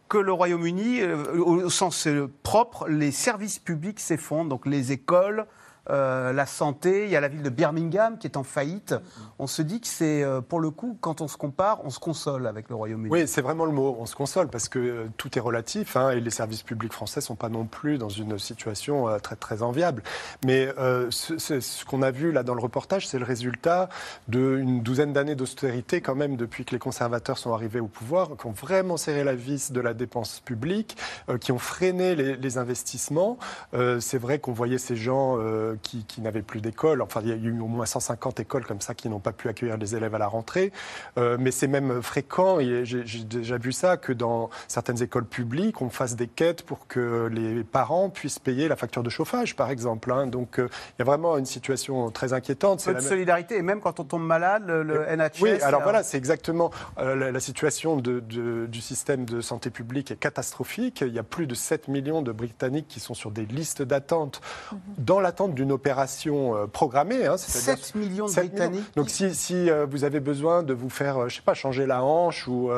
[0.08, 2.06] que le Royaume-Uni, au sens
[2.42, 4.48] propre, les services publics s'effondrent.
[4.48, 5.46] Donc les écoles,
[5.90, 8.94] euh, la santé, il y a la ville de Birmingham qui est en faillite.
[9.38, 11.98] On se dit que c'est, euh, pour le coup, quand on se compare, on se
[11.98, 13.10] console avec le Royaume-Uni.
[13.10, 16.10] Oui, c'est vraiment le mot, on se console, parce que euh, tout est relatif, hein,
[16.10, 19.62] et les services publics français ne sont pas non plus dans une situation très, très
[19.62, 20.02] enviable.
[20.44, 20.68] Mais
[21.10, 23.88] ce, qu'on a vu là dans le reportage, c'est le résultat
[24.28, 28.46] d'une douzaine d'années d'austérité quand même depuis que les conservateurs sont arrivés au pouvoir, qui
[28.46, 30.96] ont vraiment serré la vis de la dépense publique,
[31.40, 33.38] qui ont freiné les, les investissements.
[33.72, 35.38] c'est vrai qu'on voyait ces gens
[35.82, 37.02] qui, n'avaient plus d'école.
[37.02, 39.48] Enfin, il y a eu au moins 150 écoles comme ça qui n'ont pas pu
[39.48, 40.72] accueillir les élèves à la rentrée.
[41.18, 45.82] Euh, mais c'est même fréquent, et j'ai déjà vu ça, que dans certaines écoles publiques,
[45.82, 49.70] on fasse des quêtes pour que les parents puissent payer la facture de chauffage, par
[49.70, 50.12] exemple.
[50.12, 50.26] Hein.
[50.26, 52.84] Donc, euh, il y a vraiment une situation très inquiétante.
[52.84, 55.40] Peu de solidarité, et même quand on tombe malade, le, NHS...
[55.40, 61.00] Oui, alors voilà, c'est exactement euh, la, situation du système de santé publique est catastrophique.
[61.00, 64.40] Il y a plus de 7 millions de Britanniques qui sont sur des listes d'attente,
[64.70, 64.78] mhm.
[64.98, 67.26] dans l'attente du une opération euh, programmée.
[67.26, 68.94] Hein, 7 millions de Britanniques.
[68.96, 71.86] Donc si, si euh, vous avez besoin de vous faire, euh, je sais pas, changer
[71.86, 72.70] la hanche ou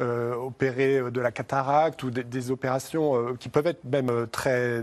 [0.00, 4.82] opérer de la cataracte ou des, opérations qui peuvent être même très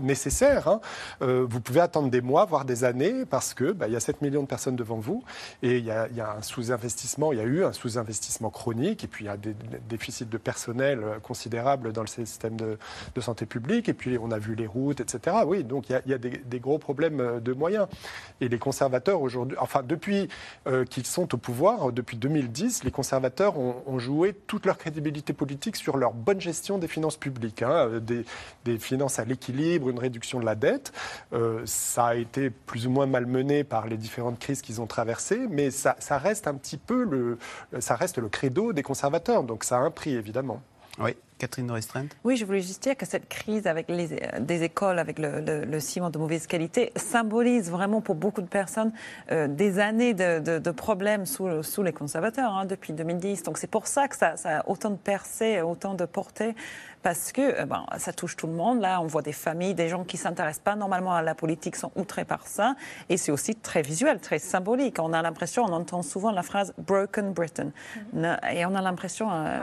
[0.00, 0.80] nécessaires, hein,
[1.20, 4.22] vous pouvez attendre des mois, voire des années, parce que bah, il y a 7
[4.22, 5.24] millions de personnes devant vous
[5.62, 9.04] et il y a, y a un sous-investissement, il y a eu un sous-investissement chronique
[9.04, 9.54] et puis il y a des,
[9.88, 12.78] déficits de personnel considérables dans le système de,
[13.14, 15.38] de, santé publique et puis on a vu les routes, etc.
[15.46, 17.86] Oui, donc il y a, il y a des, des gros problèmes euh, de moyens.
[18.40, 20.28] Et les conservateurs aujourd'hui, enfin depuis
[20.66, 25.76] euh, qu'ils sont au pouvoir, depuis 2010, les conservateurs ont, joué toute leur crédibilité politique
[25.76, 28.24] sur leur bonne gestion des finances publiques, hein, euh,
[28.64, 30.92] des, finances à l'équilibre, une réduction de la dette.
[31.64, 35.70] ça a été plus ou moins malmené par les différentes crises qu'ils ont traversées, mais
[35.70, 37.38] ça, ça reste un petit peu le,
[37.80, 39.42] ça reste le credo des conservateurs.
[39.42, 40.62] Donc ça a un prix évidemment.
[40.98, 41.14] Oui.
[41.40, 41.72] Catherine
[42.22, 46.10] Oui, je voulais juste dire que cette crise avec les, des écoles, avec le, ciment
[46.10, 48.92] de mauvaise qualité, symbolise vraiment pour beaucoup de personnes
[49.32, 53.42] euh, des années de, problèmes sous, les conservateurs hein, depuis 2010.
[53.42, 56.54] Donc c'est pour ça que ça, ça, a autant de percées, autant de portées
[57.02, 58.80] parce que euh, bon, ça touche tout le monde.
[58.80, 61.76] Là, on voit des familles, des gens qui ne s'intéressent pas normalement à la politique
[61.76, 62.74] sont outrés par ça.
[63.08, 64.98] Et c'est aussi très visuel, très symbolique.
[65.00, 67.70] On a l'impression, on entend souvent la phrase Broken Britain.
[68.14, 68.54] Mm-hmm.
[68.54, 69.58] Et on a l'impression euh,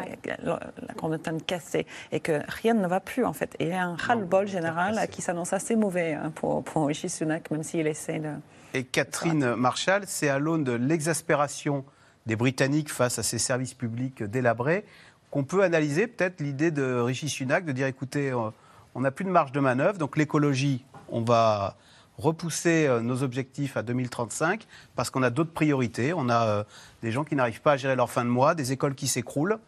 [0.97, 3.55] qu'on est un cassé et que rien ne va plus, en fait.
[3.59, 7.09] Et il y a un ras-le-bol général qui s'annonce assez mauvais hein, pour, pour Rishi
[7.09, 8.31] Sunak, même s'il essaie de.
[8.73, 11.85] Et Catherine Marshall, c'est à l'aune de l'exaspération
[12.27, 14.85] des Britanniques face à ces services publics délabrés
[15.32, 18.49] qu'on peut analyser peut-être l'idée de Rishi Sunak de dire écoutez, euh,
[18.95, 21.75] on n'a plus de marge de manœuvre, donc l'écologie, on va,
[22.17, 24.65] repousser nos objectifs à 2035
[24.95, 26.13] parce qu'on a d'autres priorités.
[26.15, 26.65] On a
[27.03, 29.59] des gens qui n'arrivent pas à gérer leur fin de mois, des écoles qui s'écroulent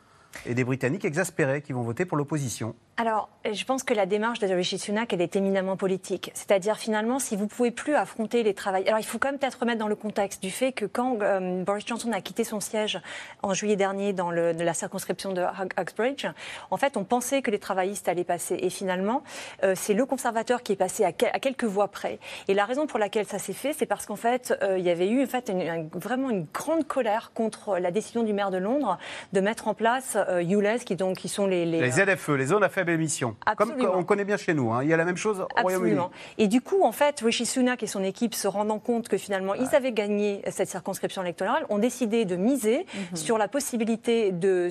[0.46, 2.76] et des Britanniques exaspérés qui vont voter pour l'opposition.
[3.00, 6.32] Alors, je pense que la démarche de Rishi Sunak, elle est éminemment politique.
[6.34, 8.90] C'est-à-dire, finalement, si vous ne pouvez plus affronter les travailleurs...
[8.90, 11.64] Alors, il faut quand même peut-être remettre dans le contexte du fait que quand euh,
[11.64, 13.00] Boris Johnson a quitté son siège
[13.42, 15.42] en juillet dernier dans le, la circonscription de
[15.80, 16.26] Uxbridge,
[16.72, 18.58] en fait, on pensait que les travaillistes allaient passer.
[18.60, 19.24] Et finalement,
[19.64, 22.20] euh, c'est le conservateur qui est passé à, quelques voix près.
[22.50, 24.90] Et la raison pour laquelle ça s'est fait, c'est parce qu'en fait, euh, il y
[24.90, 25.50] avait eu en fait,
[25.94, 29.00] vraiment une grande colère contre la décision du maire de Londres
[29.32, 31.66] de mettre en place ULEZ, qui, donc, qui sont les...
[31.66, 33.36] Les, les ZFE, les zones à faible émission.
[33.58, 34.72] Comme on connaît bien chez nous.
[34.72, 34.84] Hein.
[34.84, 36.00] Il y a la même chose au Royaume-Uni.
[36.38, 39.54] Et du coup, en fait, Rishi Sunak et son équipe, se rendant compte que finalement,
[39.54, 43.18] ils avaient gagné cette circonscription électorale, ont décidé de miser mhm.
[43.18, 44.70] sur la possibilité de,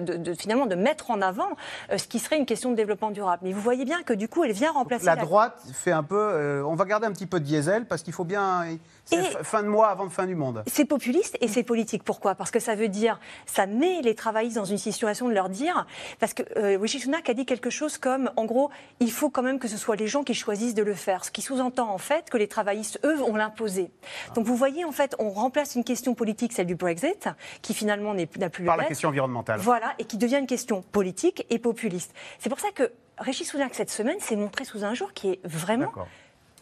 [0.00, 1.50] de, finalement de mettre en avant
[1.90, 3.42] euh, ce qui serait une question de développement durable.
[3.44, 5.06] Mais vous voyez bien que du coup, elle vient remplacer.
[5.06, 6.16] La, droite fait un peu.
[6.18, 8.64] Euh, on va garder un petit peu de diesel parce qu'il faut bien.
[9.10, 10.62] C'est fin de mois avant de fin du monde.
[10.66, 12.02] C'est populiste et c'est politique.
[12.04, 12.34] Pourquoi?
[12.34, 15.86] Parce que ça veut dire, ça met les travaillistes dans une situation de leur dire,
[16.18, 19.42] parce que euh, Rishi Sunak a dit quelque chose comme, en gros, il faut quand
[19.42, 21.24] même que ce soit les gens qui choisissent de le faire.
[21.24, 23.90] Ce qui sous-entend en fait que les travaillistes, eux, vont l'imposer.
[24.34, 27.28] Donc vous voyez, en fait, on remplace une question politique, celle du Brexit,
[27.62, 29.60] qui finalement n'a plus Par la question environnementale.
[29.60, 32.14] Voilà, et qui devient une question politique et populiste.
[32.38, 35.40] C'est pour ça que Régis Sunak, cette semaine, s'est montré sous un jour qui est
[35.44, 35.92] vraiment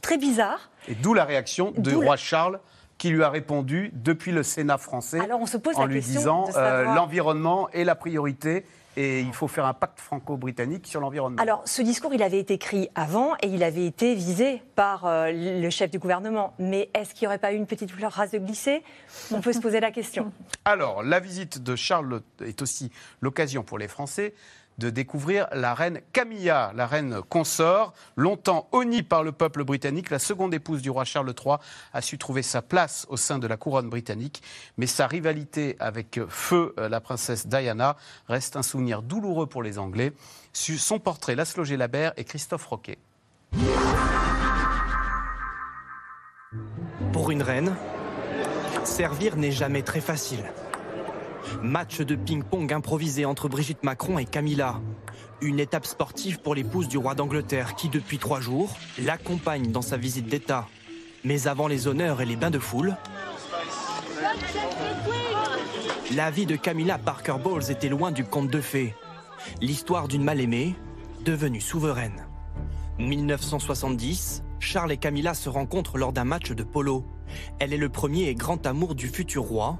[0.08, 0.70] très bizarre.
[0.88, 2.60] Et d'où la réaction de roi Charles
[2.96, 6.46] qui lui a répondu depuis le Sénat français Alors on se pose en lui disant
[6.56, 8.64] euh, l'environnement est la priorité
[8.96, 11.40] et il faut faire un pacte franco-britannique sur l'environnement.
[11.40, 15.30] Alors, ce discours, il avait été écrit avant et il avait été visé par euh,
[15.30, 16.54] le chef du gouvernement.
[16.58, 18.82] Mais est-ce qu'il n'y aurait pas eu une petite race de glisser?
[19.30, 20.32] On peut se poser la question.
[20.64, 22.90] Alors, la visite de Charles est aussi
[23.20, 24.34] l'occasion pour les Français
[24.78, 30.10] de découvrir la reine Camilla, la reine consort, longtemps honnie par le peuple britannique.
[30.10, 31.56] La seconde épouse du roi Charles III
[31.92, 34.42] a su trouver sa place au sein de la couronne britannique,
[34.76, 37.96] mais sa rivalité avec feu euh, la princesse Diana
[38.28, 40.12] reste un souvenir douloureux pour les Anglais.
[40.52, 42.98] Son portrait, Laszlo Labert et Christophe Roquet.
[47.12, 47.76] Pour une reine,
[48.84, 50.44] servir n'est jamais très facile.
[51.62, 54.80] Match de ping-pong improvisé entre Brigitte Macron et Camilla.
[55.40, 59.96] Une étape sportive pour l'épouse du roi d'Angleterre qui, depuis trois jours, l'accompagne dans sa
[59.96, 60.66] visite d'État.
[61.24, 62.96] Mais avant les honneurs et les bains de foule,
[66.14, 68.94] la vie de Camilla Parker Bowles était loin du conte de fées.
[69.60, 70.74] L'histoire d'une mal-aimée
[71.24, 72.26] devenue souveraine.
[72.98, 77.04] 1970, Charles et Camilla se rencontrent lors d'un match de polo.
[77.58, 79.78] Elle est le premier et grand amour du futur roi.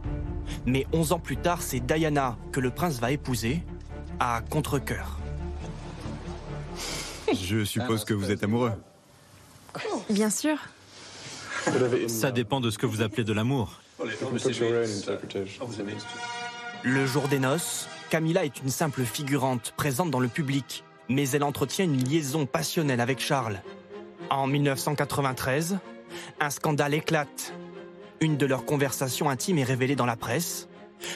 [0.67, 3.63] Mais 11 ans plus tard, c'est Diana que le prince va épouser
[4.21, 5.19] à contre-coeur.
[7.33, 8.73] Je suppose que vous êtes amoureux.
[10.11, 10.57] Bien sûr.
[12.09, 13.81] Ça dépend de ce que vous appelez de l'amour.
[16.85, 21.43] Le jour des noces, Camilla est une simple figurante présente dans le public, mais elle
[21.43, 23.61] entretient une liaison passionnelle avec Charles.
[24.31, 25.79] En 1993,
[26.41, 27.53] un scandale éclate.
[28.21, 30.69] Une de leurs conversations intimes est révélée dans la presse.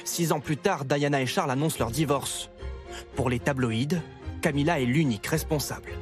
[0.05, 2.49] Six ans plus tard, Diana et Charles annoncent leur divorce.
[3.17, 4.01] Pour les tabloïds,
[4.41, 5.93] Camilla est l'unique responsable.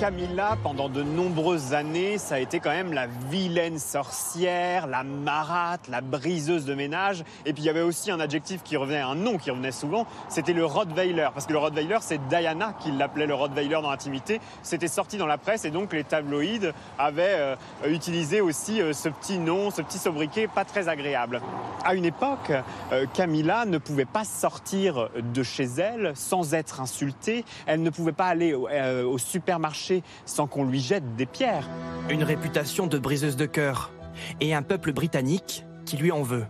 [0.00, 5.86] Camilla, pendant de nombreuses années, ça a été quand même la vilaine sorcière, la marate,
[5.88, 7.24] la briseuse de ménage.
[7.46, 10.06] Et puis il y avait aussi un adjectif qui revenait, un nom qui revenait souvent,
[10.28, 11.28] c'était le Rottweiler.
[11.32, 14.40] Parce que le Rottweiler, c'est Diana qui l'appelait le Rottweiler dans l'intimité.
[14.62, 19.08] C'était sorti dans la presse et donc les tabloïds avaient euh, utilisé aussi euh, ce
[19.08, 21.40] petit nom, ce petit sobriquet pas très agréable.
[21.84, 22.52] À une époque,
[22.92, 27.44] euh, Camilla ne pouvait pas sortir de chez elle sans être insultée.
[27.66, 29.83] Elle ne pouvait pas aller au supermarché
[30.26, 31.68] sans qu'on lui jette des pierres.
[32.08, 33.92] Une réputation de briseuse de cœur
[34.40, 36.46] et un peuple britannique qui lui en veut.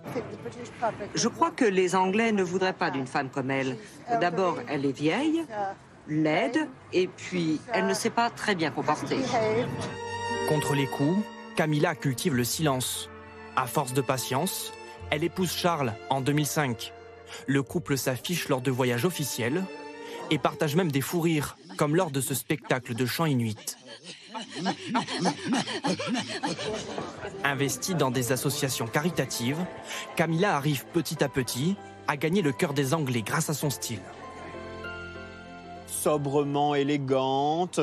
[1.15, 3.77] Je crois que les Anglais ne voudraient pas d'une femme comme elle.
[4.21, 5.45] D'abord, elle est vieille,
[6.09, 9.19] laide, et puis elle ne sait pas très bien comporter.
[10.49, 11.19] Contre les coups,
[11.57, 13.09] Camilla cultive le silence.
[13.57, 14.73] À force de patience,
[15.11, 16.93] elle épouse Charles en 2005.
[17.47, 19.65] Le couple s'affiche lors de voyages officiels
[20.31, 23.77] et partage même des fous rires comme lors de ce spectacle de chant inuit.
[27.45, 29.59] Investie dans des associations caritatives,
[30.17, 31.77] Camilla arrive petit à petit
[32.09, 34.01] à gagner le cœur des Anglais grâce à son style.
[36.05, 37.81] Sobrement élégante,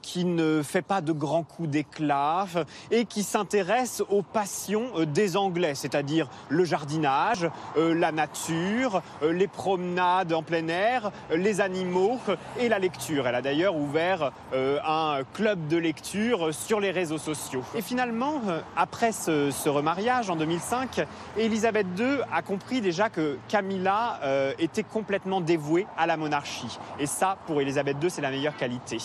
[0.00, 2.46] qui ne fait pas de grands coups d'éclat
[2.90, 10.42] et qui s'intéresse aux passions des Anglais, c'est-à-dire le jardinage, la nature, les promenades en
[10.42, 12.18] plein air, les animaux
[12.58, 13.26] et la lecture.
[13.26, 17.62] Elle a d'ailleurs ouvert un club de lecture sur les réseaux sociaux.
[17.74, 18.40] Et finalement,
[18.76, 25.40] après ce, remariage en 2005, Elisabeth II a compris déjà que Camilla euh, était complètement
[25.40, 26.78] dévouée à la monarchie.
[26.98, 28.98] Et ça, pour Elisabeth II, c'est la meilleure qualité.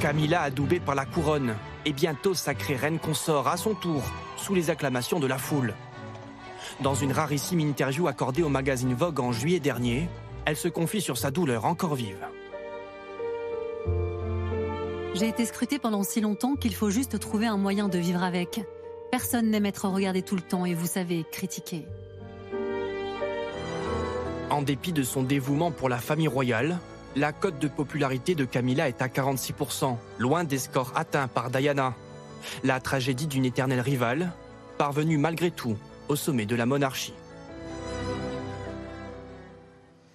[0.00, 1.54] Camilla adoubée par la couronne
[1.84, 4.02] et bientôt sacrée reine consort à son tour,
[4.36, 5.74] sous les acclamations de la foule.
[6.80, 10.08] Dans une rarissime interview accordée au magazine Vogue en juillet dernier,
[10.44, 12.26] elle se confie sur sa douleur encore vive.
[15.14, 18.62] J'ai été scrutée pendant si longtemps qu'il faut juste trouver un moyen de vivre avec.
[19.12, 21.86] Personne n'aime être regardé tout le temps et vous savez, critiqué.
[24.50, 26.78] En dépit de son dévouement pour la famille royale,
[27.16, 31.94] la cote de popularité de Camilla est à 46%, loin des scores atteints par Diana.
[32.62, 34.32] La tragédie d'une éternelle rivale,
[34.78, 35.76] parvenue malgré tout
[36.08, 37.14] au sommet de la monarchie.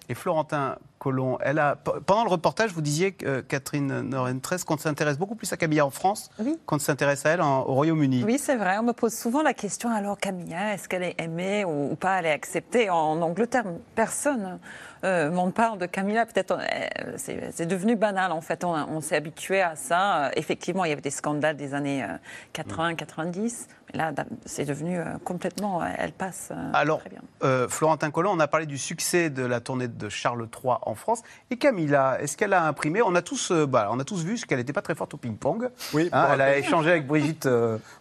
[0.08, 5.16] Et Florentin Colomb, elle a, pendant le reportage, vous disiez, euh, Catherine Norentres, qu'on s'intéresse
[5.18, 6.30] beaucoup plus à Camilla en France
[6.66, 8.24] qu'on s'intéresse à elle au Royaume-Uni.
[8.24, 8.76] Oui, c'est vrai.
[8.78, 12.18] On me pose souvent la question alors, Camilla, est-ce qu'elle est aimée ou, pas?
[12.18, 14.58] Elle est acceptée en Angleterre Personne
[15.02, 18.64] euh, on parle de Camilla, peut-être euh, c'est devenu banal en fait.
[18.64, 20.26] On, s'est habitué à ça.
[20.26, 22.04] Euh, effectivement, il y avait des scandales des années
[22.52, 23.68] 80, 90.
[23.92, 24.12] Mais là,
[24.44, 25.82] c'est devenu complètement.
[25.84, 26.52] Elle passe.
[26.74, 27.68] Alors, très bien.
[27.68, 31.22] Florentin Collin, on a parlé du succès de la tournée de Charles III en France.
[31.50, 33.02] Et Camilla, est-ce qu'elle a imprimé?
[33.02, 35.70] On a tous, bah, on a tous vu qu'elle n'était pas très forte au ping-pong.
[35.92, 36.08] Oui.
[36.12, 37.48] Hein, elle a échangé avec Brigitte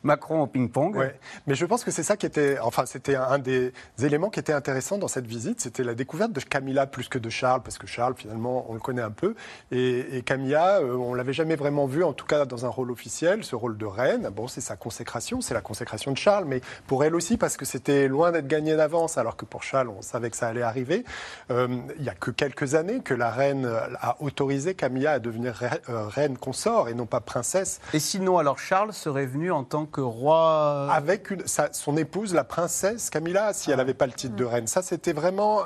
[0.03, 0.95] Macron au ping-pong.
[0.95, 1.05] Oui.
[1.47, 4.53] Mais je pense que c'est ça qui était, enfin, c'était un des éléments qui était
[4.53, 7.87] intéressant dans cette visite, c'était la découverte de Camilla plus que de Charles, parce que
[7.87, 9.35] Charles, finalement, on le connaît un peu.
[9.71, 13.43] Et, Camilla, euh, on l'avait jamais vraiment vu, en tout cas dans un rôle officiel,
[13.43, 14.29] ce rôle de reine.
[14.35, 17.65] Bon, c'est sa consécration, c'est la consécration de Charles, mais pour elle aussi, parce que
[17.65, 21.03] c'était loin d'être gagné d'avance, alors que pour Charles, on savait que ça allait arriver.
[21.51, 21.67] Euh,
[21.97, 23.69] il n'y a que quelques années que la reine
[24.01, 27.79] a autorisé Camilla à devenir euh, reine consort et non pas princesse.
[27.93, 32.43] Et sinon, alors Charles serait venu en tant que roi Avec une, son épouse, la
[32.43, 34.67] princesse Camilla, si elle n'avait pas le titre de reine.
[34.67, 35.63] Ça, c'était vraiment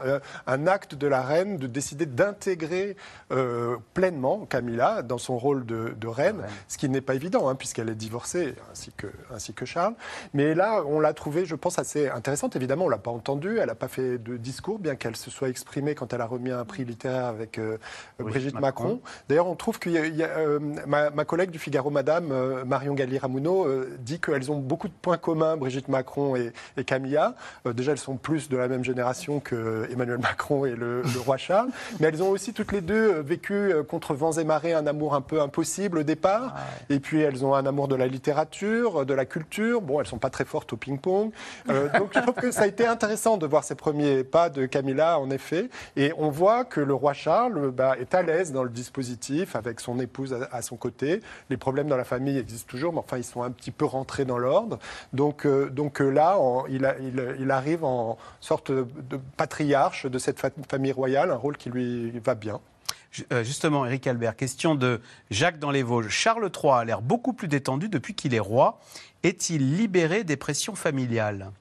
[0.47, 2.95] un acte de la reine de décider d'intégrer
[3.31, 7.89] euh, pleinement Camilla dans son rôle de, reine, ce qui n'est pas évident, hein, puisqu'elle
[7.89, 9.95] est divorcée, ainsi que, ainsi que Charles.
[10.33, 12.55] Mais là, on l'a trouvée, je pense, assez intéressante.
[12.55, 15.31] Évidemment, on ne l'a pas entendue, elle n'a pas fait de discours, bien qu'elle se
[15.31, 17.77] soit exprimée quand elle a remis un prix littéraire avec euh,
[18.19, 19.01] Brigitte Macron.
[19.29, 23.67] D'ailleurs, on trouve que euh, ma, collègue du Figaro, Madame, Marion Galli-Ramuno,
[23.99, 26.51] dit qu'elles ont beaucoup de points communs, Brigitte Macron et,
[26.85, 27.35] Camilla.
[27.65, 31.37] déjà, elles sont plus de la même génération que Emmanuel Macron et le, le roi
[31.37, 31.69] Charles.
[31.99, 34.87] Mais elles ont aussi toutes les deux euh, vécu euh, contre vents et marées un
[34.87, 36.55] amour un peu impossible au départ.
[36.89, 39.81] Et puis elles ont un amour de la littérature, de la culture.
[39.81, 41.31] Bon, elles sont pas très fortes au ping-pong.
[41.69, 44.65] Euh, donc je trouve que ça a été intéressant de voir ces premiers pas de
[44.65, 45.69] Camilla, en effet.
[45.95, 49.79] Et on voit que le roi Charles bah, est à l'aise dans le dispositif avec
[49.79, 51.21] son épouse à, son côté.
[51.49, 54.25] Les problèmes dans la famille existent toujours, mais enfin ils sont un petit peu rentrés
[54.25, 54.79] dans l'ordre.
[55.11, 56.37] Donc, donc là,
[56.69, 56.95] il,
[57.39, 60.39] il, arrive en sorte de patriarche de cette
[60.69, 62.61] famille royale un rôle qui lui va bien.
[63.31, 66.09] Euh, justement, Eric Albert, question de Jacques dans les Vosges.
[66.09, 68.79] Charles III a l'air beaucoup plus détendu depuis qu'il est roi.
[69.23, 71.51] Est-il libéré des pressions familiales?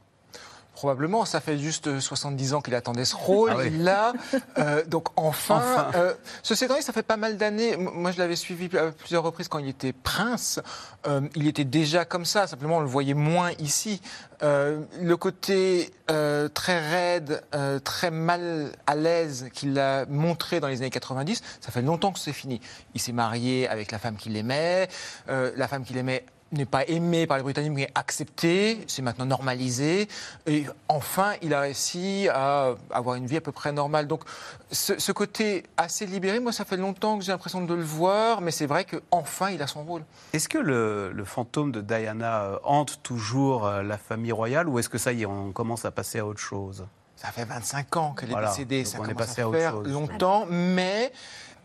[0.75, 3.53] Probablement, ça fait juste 70 ans qu'il attendait ce rôle.
[3.55, 4.13] Ah il l'a.
[4.59, 5.63] Euh, donc enfin,
[5.95, 7.77] Euh, ceci étant ça fait pas mal d'années.
[7.77, 10.61] Moi, je l'avais suivi à plusieurs reprises quand il était prince.
[11.07, 12.47] Euh, il était déjà comme ça.
[12.47, 14.01] Simplement, on le voyait moins ici.
[14.43, 17.43] Euh, le côté euh, très raide,
[17.85, 22.19] très mal à l'aise qu'il a montré dans les années 90, ça fait longtemps que
[22.19, 22.61] c'est fini.
[22.95, 24.89] Il s'est marié avec la femme qu'il aimait.
[25.29, 30.09] la femme qu'il aimait n'est pas aimé par les Britanniques, mais accepté, c'est maintenant normalisé.
[30.47, 34.07] Et enfin, il a réussi à avoir une vie à peu près normale.
[34.07, 34.23] Donc,
[34.71, 38.51] ce, côté assez libéré, moi, ça fait longtemps que j'ai l'impression de le voir, mais
[38.51, 40.03] c'est vrai qu'enfin, il a son rôle.
[40.33, 44.89] Est-ce que le, fantôme de Diana euh, hante toujours euh, la famille royale, ou est-ce
[44.89, 46.85] que ça y est, on commence à passer à autre chose?
[47.17, 50.45] Ça fait 25 ans qu'elle est décédée, ça on est passé à, à faire longtemps,
[50.51, 51.13] mais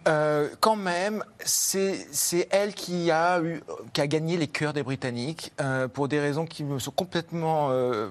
[0.07, 3.61] euh, quand même, c'est elle qui a, eu,
[3.93, 7.69] qui a gagné les cœurs des Britanniques euh, pour des raisons qui me sont complètement
[7.71, 8.09] euh,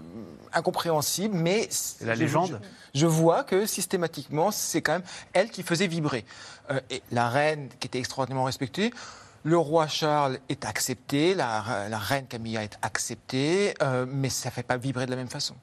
[0.52, 1.34] incompréhensibles.
[1.34, 1.68] Mais
[2.02, 2.60] la légende.
[2.94, 6.24] Je, vois que systématiquement, c'est quand même elle qui faisait vibrer.
[6.90, 8.92] et la reine, qui était extraordinairement respectée.
[9.42, 13.74] Le roi Charles est accepté, la, reine Camilla est acceptée,
[14.08, 15.54] mais ça ne fait pas vibrer de la même façon.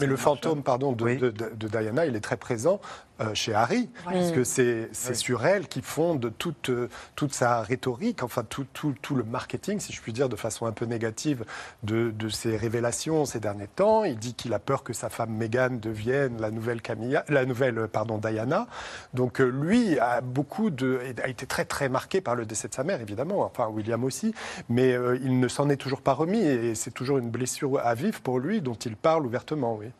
[0.00, 1.32] Mais le fantôme, pardon, de,
[1.68, 2.80] Diana, il est très présent
[3.20, 6.70] euh, chez Harry, parce que c'est sur elle qui fonde toute,
[7.14, 10.66] toute sa rhétorique, enfin tout, tout, tout, le marketing, si je puis dire, de façon
[10.66, 11.44] un peu négative
[11.84, 14.04] de, de ses révélations ces derniers temps.
[14.04, 17.88] Il dit qu'il a peur que sa femme Meghan devienne la nouvelle Camilla, la nouvelle
[17.88, 18.66] pardon Diana.
[19.12, 22.74] Donc euh, lui a beaucoup de, a été très très marqué par le décès de
[22.74, 24.34] sa mère, évidemment, enfin William aussi,
[24.68, 27.94] mais euh, il ne s'en est toujours pas remis et c'est toujours une blessure à
[27.94, 29.94] vivre pour lui dont il parle ouvertement, oui.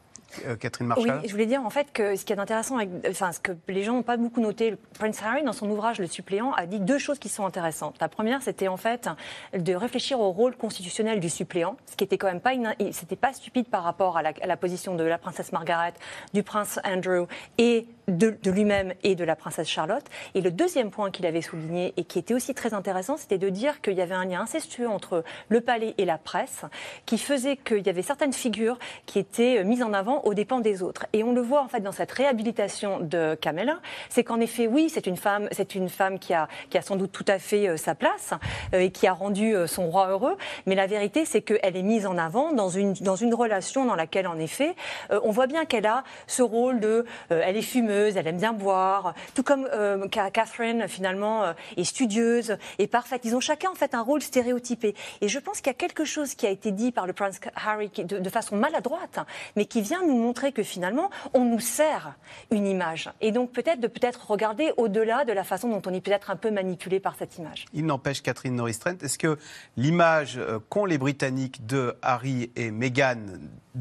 [0.47, 2.89] Euh, Catherine Marshall Oui, je voulais dire en fait que ce qui est intéressant, avec,
[3.09, 6.07] enfin ce que les gens n'ont pas beaucoup noté, Prince Harry dans son ouvrage Le
[6.07, 7.97] suppléant a dit deux choses qui sont intéressantes.
[8.01, 9.09] La première, c'était en fait
[9.57, 12.53] de réfléchir au rôle constitutionnel du suppléant, ce qui était quand même pas,
[12.93, 15.95] c'était pas stupide par rapport à la, à la, position de la princesse Margaret,
[16.33, 17.27] du prince Andrew
[17.59, 20.05] et de, de lui-même et de la princesse Charlotte.
[20.35, 23.49] Et le deuxième point qu'il avait souligné et qui était aussi très intéressant, c'était de
[23.49, 26.65] dire qu'il y avait un lien incestueux entre le palais et la presse,
[27.07, 30.83] qui faisait qu'il y avait certaines figures qui étaient mises en avant aux dépens des
[30.83, 31.07] autres.
[31.13, 34.91] Et on le voit en fait dans cette réhabilitation de Camilla, c'est qu'en effet, oui,
[34.91, 37.69] c'est une femme, c'est une femme qui a, qui a sans doute tout à fait
[37.69, 38.33] euh, sa place
[38.73, 40.37] euh, et qui a rendu euh, son roi heureux.
[40.67, 43.95] Mais la vérité, c'est qu'elle est mise en avant dans une, dans une relation dans
[43.95, 44.75] laquelle, en effet,
[45.11, 49.15] on voit bien qu'elle a ce rôle de, elle est fumeuse, elle aime bien boire,
[49.35, 49.69] tout comme
[50.11, 53.23] Catherine finalement est studieuse et parfaite.
[53.25, 54.95] Ils ont chacun en fait un rôle stéréotypé.
[55.21, 57.41] Et je pense qu'il y a quelque chose qui a été dit par le prince
[57.55, 59.19] Harry de, de façon maladroite,
[59.57, 62.15] mais qui vient nous montrer que finalement, on nous sert
[62.51, 63.11] une image.
[63.21, 66.37] Et donc peut-être de peut-être regarder au-delà de la façon dont on est peut-être un
[66.37, 67.67] peu manipulé par cette image.
[67.73, 69.39] Il n'empêche, Catherine Norris-Trent, est-ce que
[69.77, 73.17] l'image euh, qu'ont les Britanniques de Harry et Meghan,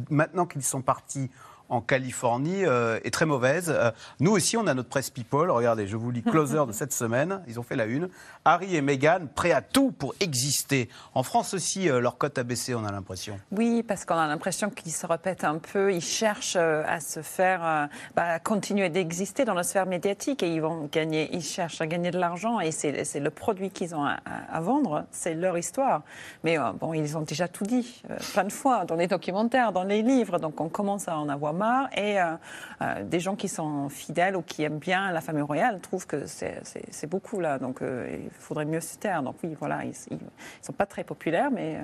[0.09, 1.29] maintenant qu'ils sont partis
[1.69, 3.73] en Californie euh, est très mauvaise.
[3.75, 5.49] Euh, nous aussi, on a notre presse people.
[5.49, 7.41] Regardez, je vous lis Closer de cette semaine.
[7.47, 8.09] Ils ont fait la une.
[8.45, 10.89] Harry et Meghan prêts à tout pour exister.
[11.15, 13.39] En France aussi, euh, leur cote a baissé, on a l'impression.
[13.51, 15.93] Oui, parce qu'on a l'impression qu'ils se répètent un peu.
[15.93, 20.89] Ils cherchent à se faire, bah, continuer d'exister dans la sphère médiatique et ils vont
[20.91, 21.29] gagner.
[21.33, 25.05] Ils cherchent à gagner de l'argent et c'est le produit qu'ils ont à, vendre.
[25.11, 26.01] C'est leur histoire.
[26.43, 28.03] Mais bon, ils ont déjà tout dit
[28.33, 30.39] plein de fois dans les documentaires, dans les livres.
[30.39, 31.52] Donc on commence à en avoir
[31.95, 32.35] et euh,
[32.81, 36.25] euh, des gens qui sont fidèles ou qui aiment bien la famille royale trouvent que
[36.25, 37.59] c'est beaucoup là.
[37.59, 39.23] Donc euh, il faudrait mieux se taire.
[39.23, 40.17] Donc oui, voilà, ils ne
[40.61, 41.77] sont pas très populaires, mais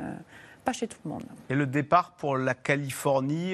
[0.64, 1.24] pas chez tout le monde.
[1.50, 3.54] Et le départ pour la Californie,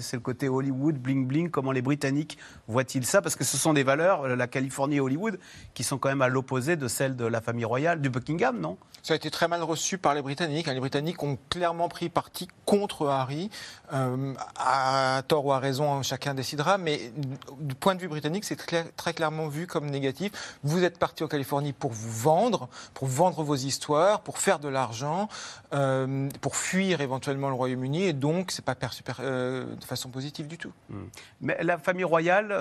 [0.00, 1.50] c'est le côté Hollywood, bling bling.
[1.50, 3.22] Comment les Britanniques voient-ils ça?
[3.22, 5.38] Parce que ce sont des valeurs, la Californie et Hollywood,
[5.74, 8.76] qui sont quand même à l'opposé de celles de la famille royale, du Buckingham, non?
[9.02, 10.66] Ça a été très mal reçu par les Britanniques.
[10.66, 13.48] Les Britanniques ont clairement pris parti contre Harry,
[13.92, 16.78] euh, à tort ou à raison, chacun décidera.
[16.78, 17.12] Mais
[17.58, 20.58] du point de vue britannique, c'est très clairement vu comme négatif.
[20.62, 24.68] Vous êtes parti en Californie pour vous vendre, pour vendre vos histoires, pour faire de
[24.68, 25.28] l'argent,
[25.72, 30.46] euh, pour fuir éventuellement le Royaume-Uni, et donc c'est pas perçu euh, de façon positive
[30.46, 30.72] du tout.
[30.90, 31.06] Hmm.
[31.40, 32.54] Mais la famille royale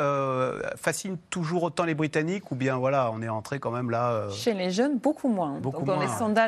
[0.75, 4.27] fascine toujours autant les Britanniques, ou bien voilà, on est entré quand même là.
[4.31, 5.59] Chez les jeunes, beaucoup moins.
[5.59, 5.97] Beaucoup moins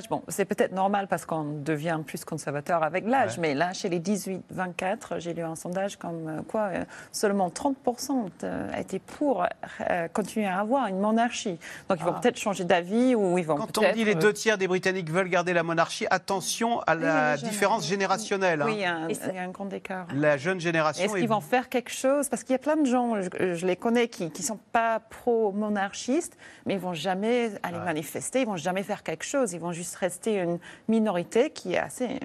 [0.10, 4.00] bon, c'est peut-être normal parce qu'on devient plus conservateur avec l'âge, mais là, chez les
[4.00, 8.30] 18-24, j'ai lu un sondage comme euh, quoi euh, seulement 30%
[8.78, 11.58] étaient pour euh, continuer à avoir une monarchie.
[11.90, 12.20] Donc ils vont ah.
[12.22, 15.30] peut-être changer d'avis ou ils vont Quand on dit les deux tiers des Britanniques veulent
[15.30, 16.99] garder la monarchie, attention à la
[17.38, 18.64] différence générationnelle.
[18.66, 19.08] Oui, hein.
[19.10, 20.08] il y, a un, grand écart.
[20.14, 21.04] La jeune génération.
[21.04, 22.30] Est-ce qu'ils vont faire quelque chose?
[22.30, 26.38] Parce qu'il y a plein de gens, je, les connais, qui ne sont pas pro-monarchistes,
[26.66, 29.96] mais ils vont jamais aller manifester, ils vont jamais faire quelque chose, ils vont juste
[29.96, 32.20] rester une minorité qui est assez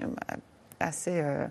[0.85, 1.47] assez, euh,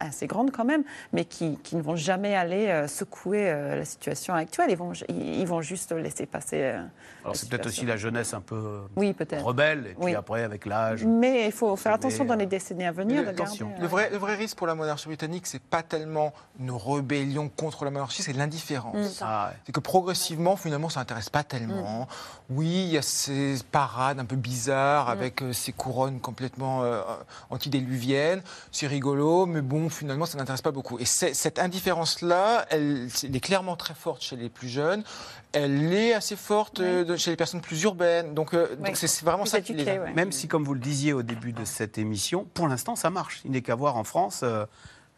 [0.00, 3.84] assez grande quand même, mais qui, qui, ne vont jamais aller euh, secouer euh, la
[3.84, 4.70] situation actuelle.
[4.70, 6.74] Ils vont, ils, vont juste laisser passer.
[7.22, 11.04] Alors c'est peut-être aussi la jeunesse un peu oui, rebelle, et puis après avec l'âge.
[11.04, 13.28] Mais il faut faire attention dans les décennies à venir.
[13.28, 13.72] attention.
[13.78, 17.84] le, vrai, le vrai risque pour la monarchie britannique, c'est pas tellement une rébellion contre
[17.84, 19.20] la monarchie, c'est l'indifférence.
[19.20, 19.24] Mm.
[19.24, 22.02] Ah c'est que progressivement, finalement, ça n'intéresse pas tellement.
[22.02, 22.06] Mm.
[22.50, 25.10] Oui, il y a ces parades un peu bizarres mm.
[25.10, 26.82] avec ces couronnes complètement
[27.50, 30.98] antidiluviennes c'est rigolo, mais bon, finalement, ça n'intéresse pas beaucoup.
[30.98, 35.02] Et cette indifférence-là, elle, est clairement très forte chez les plus jeunes.
[35.52, 38.34] Elle est assez forte euh, chez les personnes plus urbaines.
[38.34, 40.14] Donc, euh, c'est vraiment ça qui est.
[40.14, 43.42] Même si, comme vous le disiez au début de cette émission, pour l'instant, ça marche.
[43.44, 44.44] Il n'est qu'à voir en France.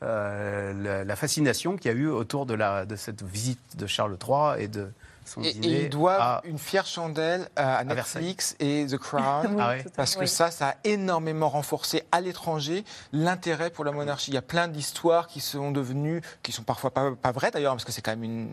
[0.03, 4.18] Euh, la, fascination qu'il y a eu autour de, la, de cette visite de Charles
[4.22, 4.90] III et de,
[5.25, 5.68] son et, dîner.
[5.68, 10.51] Et ils doivent une fière chandelle à, Netflix et The Crown, ah parce que ça,
[10.51, 14.31] ça a énormément renforcé à l'étranger l'intérêt pour la monarchie.
[14.31, 17.75] Il y a plein d'histoires qui sont devenues, qui sont parfois pas, pas vraies d'ailleurs,
[17.75, 18.49] parce que c'est quand même une,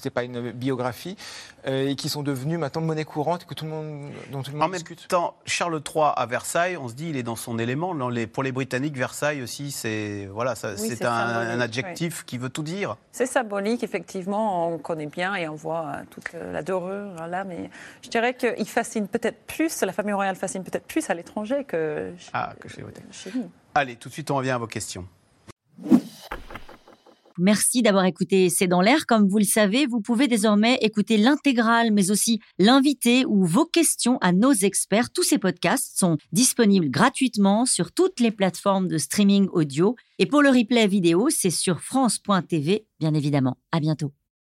[0.00, 1.16] c'est pas une biographie,
[1.66, 4.52] euh, et qui sont devenues maintenant monnaie courante et que tout le monde, dont tout
[4.52, 4.98] le monde en discute.
[4.98, 7.94] En même temps, Charles III à Versailles, on se dit, il est dans son élément.
[7.94, 11.50] Dans les, pour les Britanniques, Versailles aussi, c'est voilà, ça, Oui, c'est c'est un, symbolique,
[11.50, 12.96] un adjectif qui veut tout dire.
[13.12, 17.70] C'est symbolique, effectivement, on connaît bien et on voit euh, toute la dorure là, mais
[18.02, 22.12] je dirais qu'il fascine peut-être plus, la famille royale fascine peut-être plus à l'étranger que,
[22.18, 23.50] chez- Ah, que chez, chez nous.
[23.74, 25.06] Allez, tout de suite, on revient à vos questions.
[27.38, 29.06] Merci d'avoir écouté C'est dans l'air.
[29.06, 34.18] Comme vous le savez, vous pouvez désormais écouter l'intégrale, mais aussi l'invité ou vos questions
[34.20, 35.10] à nos experts.
[35.10, 39.96] Tous ces podcasts sont disponibles gratuitement sur toutes les plateformes de streaming audio.
[40.18, 43.56] Et pour le replay vidéo, c'est sur France.tv, bien évidemment.
[43.72, 44.12] À bientôt.